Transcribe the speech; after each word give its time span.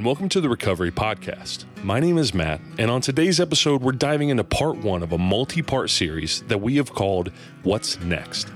And 0.00 0.06
welcome 0.06 0.30
to 0.30 0.40
the 0.40 0.48
Recovery 0.48 0.90
Podcast. 0.90 1.66
My 1.84 2.00
name 2.00 2.16
is 2.16 2.32
Matt, 2.32 2.62
and 2.78 2.90
on 2.90 3.02
today's 3.02 3.38
episode, 3.38 3.82
we're 3.82 3.92
diving 3.92 4.30
into 4.30 4.42
part 4.42 4.78
one 4.78 5.02
of 5.02 5.12
a 5.12 5.18
multi 5.18 5.60
part 5.60 5.90
series 5.90 6.40
that 6.44 6.62
we 6.62 6.76
have 6.76 6.94
called 6.94 7.30
What's 7.64 8.00
Next, 8.00 8.48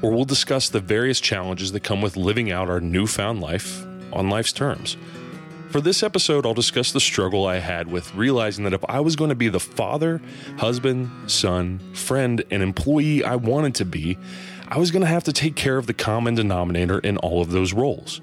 where 0.00 0.12
we'll 0.12 0.24
discuss 0.24 0.68
the 0.68 0.78
various 0.78 1.20
challenges 1.20 1.72
that 1.72 1.80
come 1.80 2.02
with 2.02 2.16
living 2.16 2.52
out 2.52 2.70
our 2.70 2.78
newfound 2.78 3.40
life 3.40 3.84
on 4.12 4.30
life's 4.30 4.52
terms. 4.52 4.96
For 5.70 5.80
this 5.80 6.04
episode, 6.04 6.46
I'll 6.46 6.54
discuss 6.54 6.92
the 6.92 7.00
struggle 7.00 7.46
I 7.46 7.58
had 7.58 7.90
with 7.90 8.14
realizing 8.14 8.62
that 8.62 8.72
if 8.72 8.84
I 8.88 9.00
was 9.00 9.16
going 9.16 9.30
to 9.30 9.34
be 9.34 9.48
the 9.48 9.58
father, 9.58 10.22
husband, 10.58 11.10
son, 11.28 11.80
friend, 11.94 12.44
and 12.48 12.62
employee 12.62 13.24
I 13.24 13.34
wanted 13.34 13.74
to 13.74 13.84
be, 13.84 14.18
I 14.68 14.78
was 14.78 14.92
going 14.92 15.02
to 15.02 15.08
have 15.08 15.24
to 15.24 15.32
take 15.32 15.56
care 15.56 15.78
of 15.78 15.88
the 15.88 15.94
common 15.94 16.36
denominator 16.36 17.00
in 17.00 17.16
all 17.16 17.42
of 17.42 17.50
those 17.50 17.72
roles 17.72 18.20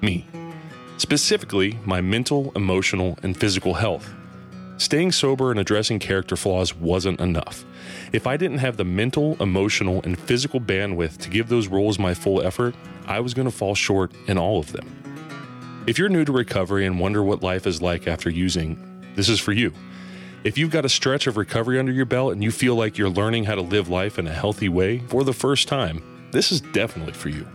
me 0.00 0.26
specifically 0.98 1.78
my 1.84 2.00
mental, 2.00 2.52
emotional, 2.54 3.18
and 3.22 3.36
physical 3.36 3.74
health. 3.74 4.14
Staying 4.76 5.10
sober 5.10 5.50
and 5.50 5.58
addressing 5.58 5.98
character 5.98 6.36
flaws 6.36 6.74
wasn't 6.74 7.20
enough. 7.20 7.64
If 8.12 8.26
I 8.28 8.36
didn't 8.36 8.58
have 8.58 8.76
the 8.76 8.84
mental, 8.84 9.36
emotional, 9.40 10.00
and 10.04 10.18
physical 10.18 10.60
bandwidth 10.60 11.18
to 11.18 11.30
give 11.30 11.48
those 11.48 11.66
roles 11.66 11.98
my 11.98 12.14
full 12.14 12.42
effort, 12.42 12.76
I 13.06 13.18
was 13.20 13.34
going 13.34 13.50
to 13.50 13.56
fall 13.56 13.74
short 13.74 14.12
in 14.28 14.38
all 14.38 14.58
of 14.58 14.72
them. 14.72 15.84
If 15.88 15.98
you're 15.98 16.08
new 16.08 16.24
to 16.24 16.32
recovery 16.32 16.86
and 16.86 17.00
wonder 17.00 17.24
what 17.24 17.42
life 17.42 17.66
is 17.66 17.82
like 17.82 18.06
after 18.06 18.30
using, 18.30 19.02
this 19.16 19.28
is 19.28 19.40
for 19.40 19.52
you. 19.52 19.72
If 20.44 20.56
you've 20.56 20.70
got 20.70 20.84
a 20.84 20.88
stretch 20.88 21.26
of 21.26 21.36
recovery 21.36 21.80
under 21.80 21.90
your 21.90 22.04
belt 22.04 22.32
and 22.32 22.44
you 22.44 22.52
feel 22.52 22.76
like 22.76 22.96
you're 22.96 23.08
learning 23.08 23.44
how 23.44 23.56
to 23.56 23.62
live 23.62 23.88
life 23.88 24.18
in 24.18 24.28
a 24.28 24.32
healthy 24.32 24.68
way 24.68 24.98
for 25.08 25.24
the 25.24 25.32
first 25.32 25.66
time, 25.66 26.28
this 26.30 26.52
is 26.52 26.60
definitely 26.60 27.14
for 27.14 27.30
you. 27.30 27.46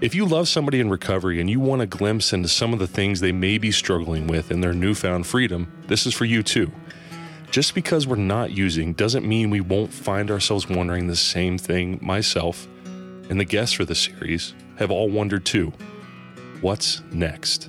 If 0.00 0.14
you 0.14 0.24
love 0.24 0.48
somebody 0.48 0.80
in 0.80 0.88
recovery 0.88 1.42
and 1.42 1.50
you 1.50 1.60
want 1.60 1.82
a 1.82 1.86
glimpse 1.86 2.32
into 2.32 2.48
some 2.48 2.72
of 2.72 2.78
the 2.78 2.86
things 2.86 3.20
they 3.20 3.32
may 3.32 3.58
be 3.58 3.70
struggling 3.70 4.26
with 4.26 4.50
in 4.50 4.62
their 4.62 4.72
newfound 4.72 5.26
freedom, 5.26 5.70
this 5.88 6.06
is 6.06 6.14
for 6.14 6.24
you 6.24 6.42
too. 6.42 6.72
Just 7.50 7.74
because 7.74 8.06
we're 8.06 8.16
not 8.16 8.50
using 8.50 8.94
doesn't 8.94 9.28
mean 9.28 9.50
we 9.50 9.60
won't 9.60 9.92
find 9.92 10.30
ourselves 10.30 10.66
wondering 10.70 11.06
the 11.06 11.16
same 11.16 11.58
thing 11.58 11.98
myself 12.00 12.66
and 13.28 13.38
the 13.38 13.44
guests 13.44 13.74
for 13.74 13.84
the 13.84 13.94
series 13.94 14.54
have 14.78 14.90
all 14.90 15.10
wondered 15.10 15.44
too. 15.44 15.70
What's 16.62 17.02
next? 17.12 17.68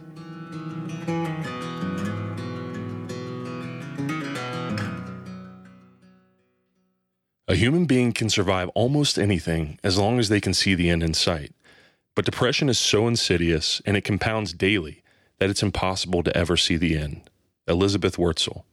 A 7.50 7.56
human 7.56 7.84
being 7.84 8.14
can 8.14 8.30
survive 8.30 8.70
almost 8.70 9.20
anything 9.20 9.78
as 9.84 9.98
long 9.98 10.18
as 10.18 10.30
they 10.30 10.40
can 10.40 10.54
see 10.54 10.76
the 10.76 10.90
end 10.90 11.04
in 11.04 11.14
sight. 11.14 11.52
But 12.16 12.26
depression 12.26 12.70
is 12.70 12.78
so 12.78 13.08
insidious 13.08 13.82
and 13.86 13.96
it 13.96 14.04
compounds 14.04 14.54
daily 14.54 15.04
that 15.40 15.50
it's 15.50 15.64
impossible 15.64 16.24
to 16.24 16.36
ever 16.36 16.58
see 16.58 16.78
the 16.78 16.98
end. 16.98 17.30
Elizabeth 17.68 18.18
Wurtzel. 18.18 18.64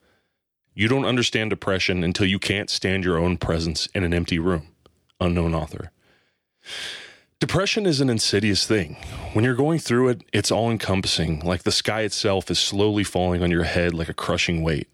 You 0.75 0.89
don't 0.89 1.05
understand 1.05 1.51
depression 1.51 2.05
until 2.05 2.27
you 2.27 2.39
can't 2.39 2.71
stand 2.71 3.05
your 3.05 3.19
own 3.19 3.37
presence 3.37 3.87
in 3.95 4.05
an 4.05 4.15
empty 4.15 4.39
room. 4.39 4.69
Unknown 5.21 5.55
author. 5.55 5.91
Depression 7.41 7.87
is 7.87 8.01
an 8.01 8.11
insidious 8.11 8.67
thing. 8.67 8.97
When 9.33 9.45
you're 9.45 9.55
going 9.55 9.79
through 9.79 10.09
it, 10.09 10.23
it's 10.33 10.51
all 10.51 10.71
encompassing, 10.71 11.41
like 11.41 11.63
the 11.63 11.71
sky 11.71 12.03
itself 12.03 12.51
is 12.51 12.59
slowly 12.59 13.05
falling 13.05 13.43
on 13.43 13.51
your 13.51 13.65
head 13.65 13.95
like 13.95 14.09
a 14.09 14.15
crushing 14.15 14.63
weight. 14.63 14.89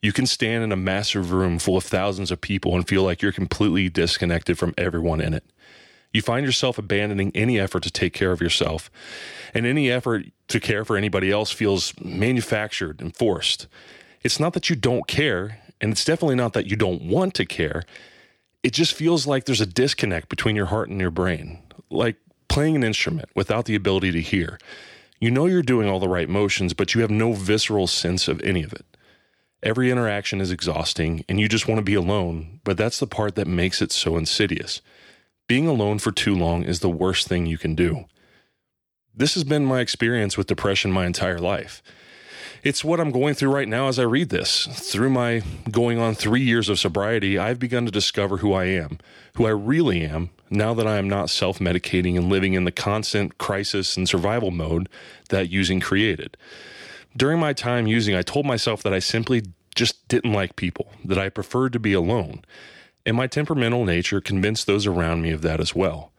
You 0.00 0.12
can 0.12 0.26
stand 0.26 0.64
in 0.64 0.72
a 0.72 0.76
massive 0.76 1.32
room 1.32 1.58
full 1.58 1.76
of 1.76 1.84
thousands 1.84 2.30
of 2.30 2.40
people 2.40 2.74
and 2.74 2.86
feel 2.86 3.02
like 3.02 3.22
you're 3.22 3.32
completely 3.32 3.88
disconnected 3.88 4.58
from 4.58 4.74
everyone 4.78 5.20
in 5.20 5.34
it 5.34 5.44
you 6.12 6.22
find 6.22 6.44
yourself 6.44 6.78
abandoning 6.78 7.32
any 7.34 7.58
effort 7.58 7.82
to 7.84 7.90
take 7.90 8.12
care 8.12 8.32
of 8.32 8.40
yourself, 8.40 8.90
and 9.54 9.66
any 9.66 9.90
effort 9.90 10.26
to 10.48 10.60
care 10.60 10.84
for 10.84 10.96
anybody 10.96 11.30
else 11.30 11.50
feels 11.50 11.94
manufactured 12.00 13.00
and 13.00 13.16
forced. 13.16 13.66
It's 14.22 14.38
not 14.38 14.52
that 14.52 14.70
you 14.70 14.76
don't 14.76 15.06
care, 15.06 15.60
and 15.80 15.90
it's 15.92 16.04
definitely 16.04 16.36
not 16.36 16.52
that 16.52 16.66
you 16.66 16.76
don't 16.76 17.02
want 17.02 17.34
to 17.34 17.44
care. 17.44 17.82
It 18.62 18.72
just 18.72 18.94
feels 18.94 19.26
like 19.26 19.44
there's 19.44 19.60
a 19.60 19.66
disconnect 19.66 20.28
between 20.28 20.54
your 20.54 20.66
heart 20.66 20.88
and 20.88 21.00
your 21.00 21.10
brain, 21.10 21.58
like 21.90 22.16
playing 22.48 22.76
an 22.76 22.84
instrument 22.84 23.28
without 23.34 23.64
the 23.64 23.74
ability 23.74 24.12
to 24.12 24.20
hear. 24.20 24.58
You 25.18 25.30
know 25.30 25.46
you're 25.46 25.62
doing 25.62 25.88
all 25.88 26.00
the 26.00 26.08
right 26.08 26.28
motions, 26.28 26.72
but 26.72 26.94
you 26.94 27.00
have 27.00 27.10
no 27.10 27.32
visceral 27.32 27.86
sense 27.86 28.28
of 28.28 28.40
any 28.42 28.62
of 28.62 28.72
it. 28.72 28.84
Every 29.62 29.90
interaction 29.90 30.40
is 30.40 30.50
exhausting, 30.50 31.24
and 31.28 31.38
you 31.38 31.48
just 31.48 31.68
want 31.68 31.78
to 31.78 31.84
be 31.84 31.94
alone, 31.94 32.60
but 32.64 32.76
that's 32.76 32.98
the 32.98 33.06
part 33.06 33.36
that 33.36 33.46
makes 33.46 33.80
it 33.80 33.92
so 33.92 34.16
insidious. 34.16 34.82
Being 35.52 35.68
alone 35.68 35.98
for 35.98 36.12
too 36.12 36.34
long 36.34 36.62
is 36.62 36.80
the 36.80 36.88
worst 36.88 37.28
thing 37.28 37.44
you 37.44 37.58
can 37.58 37.74
do. 37.74 38.06
This 39.14 39.34
has 39.34 39.44
been 39.44 39.66
my 39.66 39.80
experience 39.80 40.38
with 40.38 40.46
depression 40.46 40.90
my 40.90 41.04
entire 41.04 41.38
life. 41.38 41.82
It's 42.62 42.82
what 42.82 42.98
I'm 42.98 43.10
going 43.10 43.34
through 43.34 43.50
right 43.50 43.68
now 43.68 43.88
as 43.88 43.98
I 43.98 44.04
read 44.04 44.30
this. 44.30 44.66
Through 44.66 45.10
my 45.10 45.42
going 45.70 45.98
on 45.98 46.14
three 46.14 46.40
years 46.40 46.70
of 46.70 46.78
sobriety, 46.78 47.38
I've 47.38 47.58
begun 47.58 47.84
to 47.84 47.92
discover 47.92 48.38
who 48.38 48.54
I 48.54 48.64
am, 48.64 48.96
who 49.34 49.44
I 49.44 49.50
really 49.50 50.00
am, 50.06 50.30
now 50.48 50.72
that 50.72 50.86
I 50.86 50.96
am 50.96 51.06
not 51.06 51.28
self 51.28 51.58
medicating 51.58 52.16
and 52.16 52.30
living 52.30 52.54
in 52.54 52.64
the 52.64 52.72
constant 52.72 53.36
crisis 53.36 53.94
and 53.94 54.08
survival 54.08 54.52
mode 54.52 54.88
that 55.28 55.50
using 55.50 55.80
created. 55.80 56.38
During 57.14 57.38
my 57.38 57.52
time 57.52 57.86
using, 57.86 58.14
I 58.14 58.22
told 58.22 58.46
myself 58.46 58.82
that 58.84 58.94
I 58.94 59.00
simply 59.00 59.42
just 59.74 60.08
didn't 60.08 60.32
like 60.32 60.56
people, 60.56 60.92
that 61.04 61.18
I 61.18 61.28
preferred 61.28 61.74
to 61.74 61.78
be 61.78 61.92
alone. 61.92 62.40
And 63.04 63.16
my 63.16 63.26
temperamental 63.26 63.84
nature 63.84 64.20
convinced 64.20 64.66
those 64.66 64.86
around 64.86 65.22
me 65.22 65.30
of 65.30 65.42
that 65.42 65.60
as 65.60 65.74
well. 65.74 66.12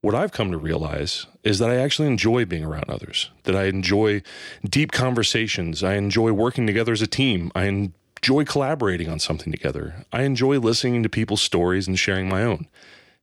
What 0.00 0.14
I've 0.14 0.32
come 0.32 0.52
to 0.52 0.58
realize 0.58 1.26
is 1.42 1.58
that 1.58 1.70
I 1.70 1.76
actually 1.76 2.08
enjoy 2.08 2.44
being 2.44 2.64
around 2.64 2.88
others, 2.88 3.30
that 3.44 3.56
I 3.56 3.64
enjoy 3.64 4.22
deep 4.64 4.92
conversations. 4.92 5.82
I 5.82 5.94
enjoy 5.94 6.32
working 6.32 6.66
together 6.66 6.92
as 6.92 7.02
a 7.02 7.08
team. 7.08 7.50
I 7.54 7.64
enjoy 7.64 8.44
collaborating 8.44 9.08
on 9.08 9.18
something 9.18 9.50
together. 9.50 10.04
I 10.12 10.22
enjoy 10.22 10.58
listening 10.58 11.02
to 11.02 11.08
people's 11.08 11.42
stories 11.42 11.88
and 11.88 11.98
sharing 11.98 12.28
my 12.28 12.44
own. 12.44 12.68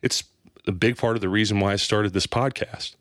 It's 0.01 0.23
a 0.67 0.73
big 0.73 0.97
part 0.97 1.15
of 1.15 1.21
the 1.21 1.29
reason 1.29 1.59
why 1.59 1.73
I 1.73 1.77
started 1.77 2.13
this 2.13 2.27
podcast. 2.27 2.95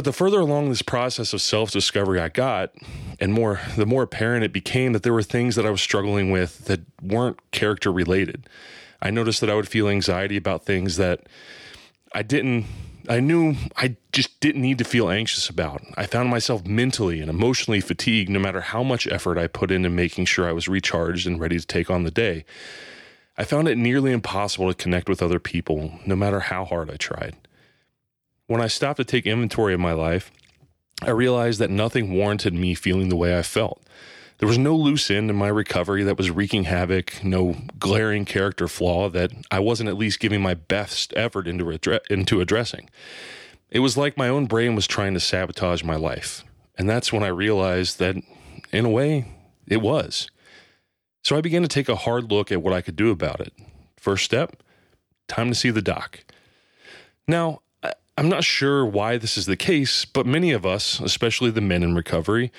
But 0.00 0.06
the 0.06 0.12
further 0.14 0.40
along 0.40 0.70
this 0.70 0.80
process 0.80 1.34
of 1.34 1.42
self 1.42 1.72
discovery 1.72 2.20
I 2.20 2.30
got, 2.30 2.72
and 3.20 3.34
more 3.34 3.60
the 3.76 3.84
more 3.84 4.02
apparent 4.02 4.44
it 4.44 4.50
became 4.50 4.94
that 4.94 5.02
there 5.02 5.12
were 5.12 5.22
things 5.22 5.56
that 5.56 5.66
I 5.66 5.70
was 5.70 5.82
struggling 5.82 6.30
with 6.30 6.64
that 6.64 6.80
weren't 7.02 7.38
character 7.50 7.92
related. 7.92 8.48
I 9.02 9.10
noticed 9.10 9.42
that 9.42 9.50
I 9.50 9.54
would 9.54 9.68
feel 9.68 9.90
anxiety 9.90 10.38
about 10.38 10.64
things 10.64 10.96
that 10.96 11.26
I 12.14 12.22
didn't 12.22 12.64
I 13.10 13.20
knew 13.20 13.56
I 13.76 13.96
just 14.10 14.40
didn't 14.40 14.62
need 14.62 14.78
to 14.78 14.84
feel 14.84 15.10
anxious 15.10 15.50
about. 15.50 15.82
I 15.98 16.06
found 16.06 16.30
myself 16.30 16.64
mentally 16.64 17.20
and 17.20 17.28
emotionally 17.28 17.82
fatigued 17.82 18.30
no 18.30 18.38
matter 18.40 18.62
how 18.62 18.82
much 18.82 19.06
effort 19.06 19.36
I 19.36 19.48
put 19.48 19.70
into 19.70 19.90
making 19.90 20.24
sure 20.24 20.48
I 20.48 20.52
was 20.52 20.66
recharged 20.66 21.26
and 21.26 21.38
ready 21.38 21.58
to 21.58 21.66
take 21.66 21.90
on 21.90 22.04
the 22.04 22.10
day. 22.10 22.46
I 23.36 23.44
found 23.44 23.68
it 23.68 23.76
nearly 23.76 24.12
impossible 24.12 24.68
to 24.68 24.82
connect 24.82 25.10
with 25.10 25.22
other 25.22 25.38
people 25.38 26.00
no 26.06 26.16
matter 26.16 26.40
how 26.40 26.64
hard 26.64 26.90
I 26.90 26.96
tried. 26.96 27.36
When 28.50 28.60
I 28.60 28.66
stopped 28.66 28.96
to 28.96 29.04
take 29.04 29.26
inventory 29.26 29.74
of 29.74 29.78
my 29.78 29.92
life, 29.92 30.32
I 31.02 31.10
realized 31.10 31.60
that 31.60 31.70
nothing 31.70 32.12
warranted 32.12 32.52
me 32.52 32.74
feeling 32.74 33.08
the 33.08 33.14
way 33.14 33.38
I 33.38 33.42
felt. 33.42 33.80
There 34.38 34.48
was 34.48 34.58
no 34.58 34.74
loose 34.74 35.08
end 35.08 35.30
in 35.30 35.36
my 35.36 35.46
recovery 35.46 36.02
that 36.02 36.16
was 36.16 36.32
wreaking 36.32 36.64
havoc, 36.64 37.22
no 37.22 37.54
glaring 37.78 38.24
character 38.24 38.66
flaw 38.66 39.08
that 39.10 39.30
I 39.52 39.60
wasn't 39.60 39.88
at 39.88 39.96
least 39.96 40.18
giving 40.18 40.42
my 40.42 40.54
best 40.54 41.12
effort 41.14 41.46
into, 41.46 42.00
into 42.12 42.40
addressing. 42.40 42.90
It 43.70 43.78
was 43.78 43.96
like 43.96 44.16
my 44.16 44.28
own 44.28 44.46
brain 44.46 44.74
was 44.74 44.88
trying 44.88 45.14
to 45.14 45.20
sabotage 45.20 45.84
my 45.84 45.94
life. 45.94 46.42
And 46.76 46.90
that's 46.90 47.12
when 47.12 47.22
I 47.22 47.28
realized 47.28 48.00
that, 48.00 48.16
in 48.72 48.84
a 48.84 48.90
way, 48.90 49.28
it 49.68 49.80
was. 49.80 50.28
So 51.22 51.36
I 51.36 51.40
began 51.40 51.62
to 51.62 51.68
take 51.68 51.88
a 51.88 51.94
hard 51.94 52.32
look 52.32 52.50
at 52.50 52.62
what 52.62 52.74
I 52.74 52.80
could 52.80 52.96
do 52.96 53.12
about 53.12 53.38
it. 53.38 53.52
First 53.96 54.24
step 54.24 54.60
time 55.28 55.50
to 55.50 55.54
see 55.54 55.70
the 55.70 55.80
doc. 55.80 56.24
Now, 57.28 57.60
I'm 58.20 58.28
not 58.28 58.44
sure 58.44 58.84
why 58.84 59.16
this 59.16 59.38
is 59.38 59.46
the 59.46 59.56
case, 59.56 60.04
but 60.04 60.26
many 60.26 60.50
of 60.52 60.66
us, 60.66 61.00
especially 61.00 61.50
the 61.50 61.62
men 61.62 61.82
in 61.82 61.94
recovery, 61.94 62.52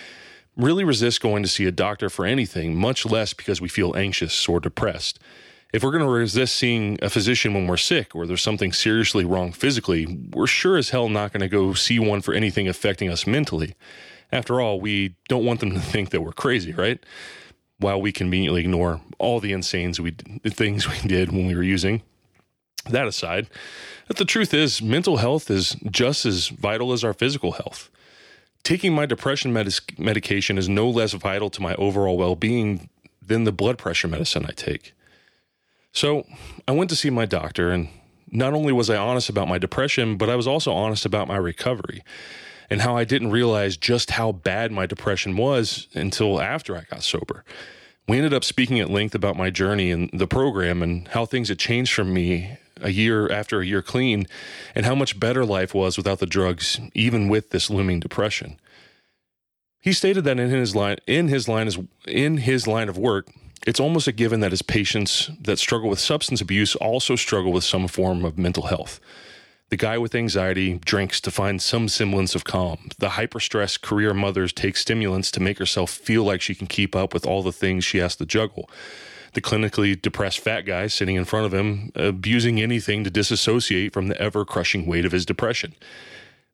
really 0.57 0.83
resist 0.83 1.21
going 1.21 1.43
to 1.43 1.49
see 1.49 1.67
a 1.67 1.71
doctor 1.71 2.09
for 2.09 2.25
anything, 2.25 2.75
much 2.75 3.05
less 3.05 3.35
because 3.35 3.61
we 3.61 3.69
feel 3.69 3.95
anxious 3.95 4.49
or 4.49 4.59
depressed. 4.59 5.19
If 5.71 5.83
we're 5.83 5.91
going 5.91 6.03
to 6.03 6.09
resist 6.09 6.55
seeing 6.55 6.97
a 7.03 7.11
physician 7.11 7.53
when 7.53 7.67
we're 7.67 7.77
sick 7.77 8.15
or 8.15 8.25
there's 8.25 8.41
something 8.41 8.73
seriously 8.73 9.23
wrong 9.23 9.51
physically, 9.51 10.07
we're 10.33 10.47
sure 10.47 10.77
as 10.77 10.89
hell 10.89 11.09
not 11.09 11.31
going 11.31 11.41
to 11.41 11.47
go 11.47 11.75
see 11.75 11.99
one 11.99 12.21
for 12.21 12.33
anything 12.33 12.67
affecting 12.67 13.11
us 13.11 13.27
mentally. 13.27 13.75
After 14.31 14.59
all, 14.59 14.81
we 14.81 15.15
don't 15.29 15.45
want 15.45 15.59
them 15.59 15.73
to 15.73 15.79
think 15.79 16.09
that 16.09 16.21
we're 16.21 16.33
crazy, 16.33 16.73
right? 16.73 17.05
While 17.77 18.01
we 18.01 18.11
conveniently 18.11 18.61
ignore 18.61 18.99
all 19.19 19.39
the 19.39 19.53
insane 19.53 19.93
we, 20.01 20.15
things 20.49 20.89
we 20.89 21.07
did 21.07 21.31
when 21.31 21.45
we 21.45 21.53
were 21.53 21.61
using. 21.61 22.01
That 22.89 23.07
aside, 23.07 23.47
the 24.17 24.25
truth 24.25 24.53
is, 24.53 24.81
mental 24.81 25.17
health 25.17 25.49
is 25.51 25.75
just 25.89 26.25
as 26.25 26.47
vital 26.47 26.91
as 26.93 27.03
our 27.03 27.13
physical 27.13 27.53
health. 27.53 27.89
Taking 28.63 28.93
my 28.93 29.05
depression 29.05 29.53
medis- 29.53 29.97
medication 29.97 30.57
is 30.57 30.67
no 30.67 30.89
less 30.89 31.13
vital 31.13 31.49
to 31.51 31.61
my 31.61 31.75
overall 31.75 32.17
well 32.17 32.35
being 32.35 32.89
than 33.21 33.43
the 33.43 33.51
blood 33.51 33.77
pressure 33.77 34.07
medicine 34.07 34.45
I 34.47 34.51
take. 34.51 34.93
So 35.93 36.25
I 36.67 36.71
went 36.71 36.89
to 36.89 36.95
see 36.95 37.09
my 37.09 37.25
doctor, 37.25 37.71
and 37.71 37.89
not 38.31 38.53
only 38.53 38.73
was 38.73 38.89
I 38.89 38.97
honest 38.97 39.29
about 39.29 39.47
my 39.47 39.57
depression, 39.57 40.17
but 40.17 40.29
I 40.29 40.35
was 40.35 40.47
also 40.47 40.71
honest 40.73 41.05
about 41.05 41.27
my 41.27 41.37
recovery. 41.37 42.03
and 42.69 42.81
how 42.81 42.95
I 42.95 43.03
didn't 43.03 43.31
realize 43.31 43.75
just 43.75 44.11
how 44.11 44.31
bad 44.31 44.71
my 44.71 44.85
depression 44.85 45.35
was 45.35 45.87
until 45.93 46.39
after 46.41 46.77
I 46.77 46.85
got 46.89 47.03
sober. 47.03 47.43
We 48.07 48.15
ended 48.15 48.33
up 48.33 48.45
speaking 48.45 48.79
at 48.79 48.89
length 48.89 49.13
about 49.13 49.35
my 49.35 49.49
journey 49.49 49.91
and 49.91 50.09
the 50.13 50.25
program 50.25 50.81
and 50.81 51.05
how 51.09 51.25
things 51.25 51.49
had 51.49 51.59
changed 51.59 51.93
for 51.93 52.05
me 52.05 52.57
a 52.81 52.89
year 52.89 53.31
after 53.31 53.61
a 53.61 53.65
year 53.65 53.81
clean 53.81 54.27
and 54.75 54.85
how 54.85 54.95
much 54.95 55.19
better 55.19 55.45
life 55.45 55.73
was 55.73 55.97
without 55.97 56.19
the 56.19 56.25
drugs, 56.25 56.79
even 56.93 57.29
with 57.29 57.51
this 57.51 57.69
looming 57.69 57.99
depression. 57.99 58.59
He 59.79 59.93
stated 59.93 60.23
that 60.25 60.39
in 60.39 60.49
his 60.49 60.75
line 60.75 60.97
in 61.07 61.27
his 61.27 61.47
line 61.47 61.67
is 61.67 61.79
in 62.07 62.37
his 62.37 62.67
line 62.67 62.89
of 62.89 62.97
work, 62.97 63.29
it's 63.65 63.79
almost 63.79 64.07
a 64.07 64.11
given 64.11 64.39
that 64.39 64.51
his 64.51 64.61
patients 64.61 65.29
that 65.39 65.59
struggle 65.59 65.89
with 65.89 65.99
substance 65.99 66.41
abuse 66.41 66.75
also 66.75 67.15
struggle 67.15 67.51
with 67.51 67.63
some 67.63 67.87
form 67.87 68.25
of 68.25 68.37
mental 68.37 68.67
health. 68.67 68.99
The 69.69 69.77
guy 69.77 69.97
with 69.97 70.13
anxiety 70.13 70.79
drinks 70.83 71.21
to 71.21 71.31
find 71.31 71.61
some 71.61 71.87
semblance 71.87 72.35
of 72.35 72.43
calm. 72.43 72.89
The 72.99 73.11
hyper-stressed 73.11 73.81
career 73.81 74.13
mothers 74.13 74.51
take 74.51 74.75
stimulants 74.75 75.31
to 75.31 75.39
make 75.39 75.59
herself 75.59 75.89
feel 75.89 76.25
like 76.25 76.41
she 76.41 76.53
can 76.53 76.67
keep 76.67 76.93
up 76.93 77.13
with 77.13 77.25
all 77.25 77.41
the 77.41 77.53
things 77.53 77.85
she 77.85 77.99
has 77.99 78.17
to 78.17 78.25
juggle. 78.25 78.69
The 79.33 79.41
clinically 79.41 79.99
depressed 79.99 80.39
fat 80.39 80.61
guy 80.61 80.87
sitting 80.87 81.15
in 81.15 81.25
front 81.25 81.45
of 81.45 81.53
him, 81.53 81.91
abusing 81.95 82.61
anything 82.61 83.03
to 83.03 83.09
disassociate 83.09 83.93
from 83.93 84.07
the 84.07 84.21
ever 84.21 84.43
crushing 84.43 84.85
weight 84.85 85.05
of 85.05 85.13
his 85.13 85.25
depression. 85.25 85.73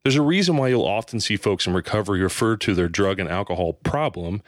There's 0.04 0.16
a 0.16 0.22
reason 0.22 0.58
why 0.58 0.70
you'll 0.70 0.86
often 0.86 1.20
see 1.20 1.38
folks 1.38 1.66
in 1.66 1.74
recovery 1.74 2.22
refer 2.22 2.56
to 2.58 2.76
their 2.76 2.88
drug 2.88 3.20
and 3.20 3.28
alcohol 3.28 3.74
problem 3.74 4.42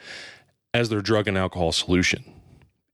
as 0.72 0.88
their 0.88 1.00
drug 1.00 1.26
and 1.26 1.36
alcohol 1.36 1.72
solution. 1.72 2.24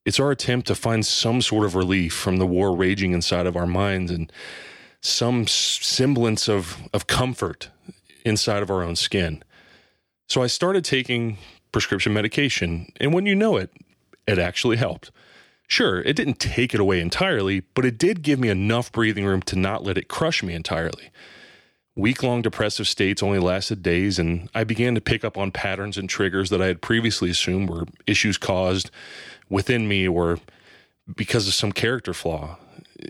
It's 0.05 0.19
our 0.19 0.31
attempt 0.31 0.67
to 0.67 0.75
find 0.75 1.05
some 1.05 1.41
sort 1.41 1.65
of 1.65 1.75
relief 1.75 2.13
from 2.13 2.37
the 2.37 2.47
war 2.47 2.75
raging 2.75 3.11
inside 3.11 3.45
of 3.45 3.55
our 3.55 3.67
minds 3.67 4.11
and 4.11 4.31
some 5.01 5.47
semblance 5.47 6.49
of, 6.49 6.77
of 6.93 7.07
comfort 7.07 7.69
inside 8.25 8.63
of 8.63 8.71
our 8.71 8.83
own 8.83 8.95
skin. 8.95 9.43
So 10.27 10.41
I 10.41 10.47
started 10.47 10.83
taking 10.83 11.37
prescription 11.71 12.13
medication, 12.13 12.91
and 12.99 13.13
when 13.13 13.25
you 13.25 13.35
know 13.35 13.57
it, 13.57 13.71
it 14.27 14.39
actually 14.39 14.77
helped. 14.77 15.11
Sure, 15.67 16.01
it 16.01 16.15
didn't 16.15 16.39
take 16.39 16.73
it 16.73 16.79
away 16.79 17.01
entirely, 17.01 17.59
but 17.73 17.85
it 17.85 17.97
did 17.97 18.21
give 18.21 18.39
me 18.39 18.47
enough 18.47 18.89
breathing 18.91 19.25
room 19.25 19.41
to 19.43 19.57
not 19.57 19.83
let 19.83 19.97
it 19.97 20.07
crush 20.07 20.41
me 20.41 20.53
entirely. 20.53 21.11
Week 21.93 22.23
long 22.23 22.41
depressive 22.41 22.87
states 22.87 23.21
only 23.21 23.39
lasted 23.39 23.83
days, 23.83 24.17
and 24.17 24.49
I 24.55 24.63
began 24.63 24.95
to 24.95 25.01
pick 25.01 25.25
up 25.25 25.37
on 25.37 25.51
patterns 25.51 25.97
and 25.97 26.09
triggers 26.09 26.49
that 26.51 26.61
I 26.61 26.67
had 26.67 26.81
previously 26.81 27.29
assumed 27.29 27.69
were 27.69 27.85
issues 28.05 28.37
caused 28.37 28.91
within 29.49 29.87
me 29.87 30.07
or 30.07 30.39
because 31.15 31.47
of 31.47 31.53
some 31.53 31.73
character 31.73 32.13
flaw. 32.13 32.57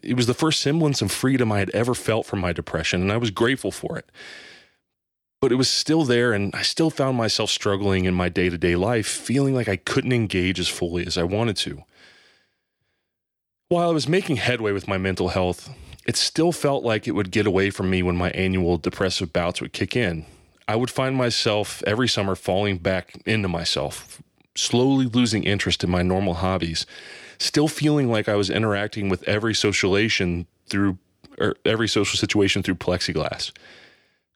It 0.01 0.15
was 0.15 0.25
the 0.25 0.33
first 0.33 0.59
semblance 0.59 1.01
of 1.01 1.11
freedom 1.11 1.51
I 1.51 1.59
had 1.59 1.69
ever 1.71 1.93
felt 1.93 2.25
from 2.25 2.39
my 2.39 2.53
depression, 2.53 3.01
and 3.01 3.11
I 3.11 3.17
was 3.17 3.29
grateful 3.29 3.71
for 3.71 3.97
it. 3.99 4.09
But 5.41 5.51
it 5.51 5.55
was 5.55 5.69
still 5.69 6.03
there, 6.03 6.33
and 6.33 6.55
I 6.55 6.63
still 6.63 6.89
found 6.89 7.17
myself 7.17 7.51
struggling 7.51 8.05
in 8.05 8.15
my 8.15 8.29
day 8.29 8.49
to 8.49 8.57
day 8.57 8.75
life, 8.75 9.05
feeling 9.05 9.53
like 9.53 9.67
I 9.67 9.75
couldn't 9.75 10.13
engage 10.13 10.59
as 10.59 10.67
fully 10.67 11.05
as 11.05 11.17
I 11.17 11.23
wanted 11.23 11.57
to. 11.57 11.83
While 13.69 13.89
I 13.89 13.93
was 13.93 14.07
making 14.07 14.37
headway 14.37 14.71
with 14.71 14.87
my 14.87 14.97
mental 14.97 15.27
health, 15.27 15.69
it 16.07 16.15
still 16.15 16.53
felt 16.53 16.85
like 16.85 17.05
it 17.05 17.11
would 17.11 17.31
get 17.31 17.45
away 17.45 17.69
from 17.69 17.89
me 17.89 18.01
when 18.01 18.15
my 18.15 18.29
annual 18.29 18.77
depressive 18.77 19.33
bouts 19.33 19.59
would 19.59 19.73
kick 19.73 19.93
in. 19.93 20.25
I 20.69 20.77
would 20.77 20.89
find 20.89 21.17
myself 21.17 21.83
every 21.85 22.07
summer 22.07 22.35
falling 22.35 22.77
back 22.77 23.21
into 23.25 23.49
myself, 23.49 24.21
slowly 24.55 25.07
losing 25.07 25.43
interest 25.43 25.83
in 25.83 25.89
my 25.89 26.01
normal 26.01 26.35
hobbies, 26.35 26.85
still 27.39 27.67
feeling 27.67 28.09
like 28.09 28.29
I 28.29 28.35
was 28.35 28.49
interacting 28.49 29.09
with 29.09 29.21
every 29.23 29.53
socialization 29.53 30.47
through 30.67 30.97
or 31.37 31.57
every 31.65 31.89
social 31.89 32.17
situation 32.17 32.63
through 32.63 32.75
plexiglass. 32.75 33.51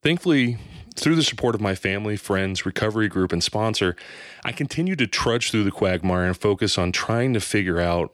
Thankfully, 0.03 0.57
through 0.95 1.15
the 1.15 1.23
support 1.23 1.55
of 1.55 1.61
my 1.61 1.73
family, 1.73 2.17
friends, 2.17 2.65
recovery 2.65 3.07
group, 3.07 3.31
and 3.31 3.41
sponsor, 3.41 3.95
I 4.43 4.51
continue 4.51 4.97
to 4.97 5.07
trudge 5.07 5.51
through 5.51 5.63
the 5.63 5.71
quagmire 5.71 6.25
and 6.25 6.35
focus 6.35 6.77
on 6.77 6.91
trying 6.91 7.33
to 7.33 7.39
figure 7.39 7.79
out 7.79 8.13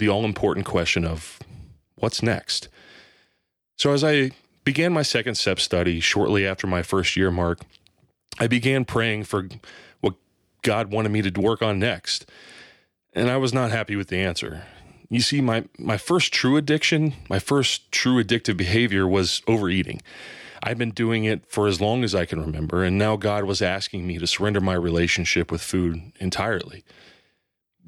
the 0.00 0.08
all 0.08 0.24
important 0.24 0.66
question 0.66 1.04
of 1.04 1.38
what's 1.94 2.22
next. 2.22 2.68
So, 3.76 3.92
as 3.92 4.02
I 4.02 4.32
began 4.64 4.92
my 4.92 5.02
second 5.02 5.36
step 5.36 5.60
study 5.60 6.00
shortly 6.00 6.46
after 6.46 6.66
my 6.66 6.82
first 6.82 7.16
year 7.16 7.30
mark, 7.30 7.60
I 8.38 8.46
began 8.46 8.84
praying 8.84 9.24
for 9.24 9.48
what 10.00 10.14
God 10.62 10.90
wanted 10.90 11.10
me 11.10 11.22
to 11.22 11.40
work 11.40 11.62
on 11.62 11.78
next. 11.78 12.26
And 13.12 13.30
I 13.30 13.36
was 13.36 13.52
not 13.52 13.70
happy 13.70 13.96
with 13.96 14.08
the 14.08 14.18
answer. 14.18 14.64
You 15.08 15.20
see, 15.20 15.40
my, 15.40 15.64
my 15.78 15.96
first 15.96 16.32
true 16.32 16.56
addiction, 16.56 17.14
my 17.28 17.38
first 17.38 17.90
true 17.90 18.22
addictive 18.22 18.56
behavior 18.56 19.06
was 19.06 19.42
overeating. 19.46 20.00
I'd 20.62 20.78
been 20.78 20.92
doing 20.92 21.24
it 21.24 21.46
for 21.46 21.66
as 21.66 21.80
long 21.80 22.04
as 22.04 22.14
I 22.14 22.26
can 22.26 22.40
remember, 22.40 22.84
and 22.84 22.96
now 22.96 23.16
God 23.16 23.44
was 23.44 23.60
asking 23.60 24.06
me 24.06 24.18
to 24.18 24.26
surrender 24.26 24.60
my 24.60 24.74
relationship 24.74 25.50
with 25.50 25.62
food 25.62 26.12
entirely. 26.20 26.84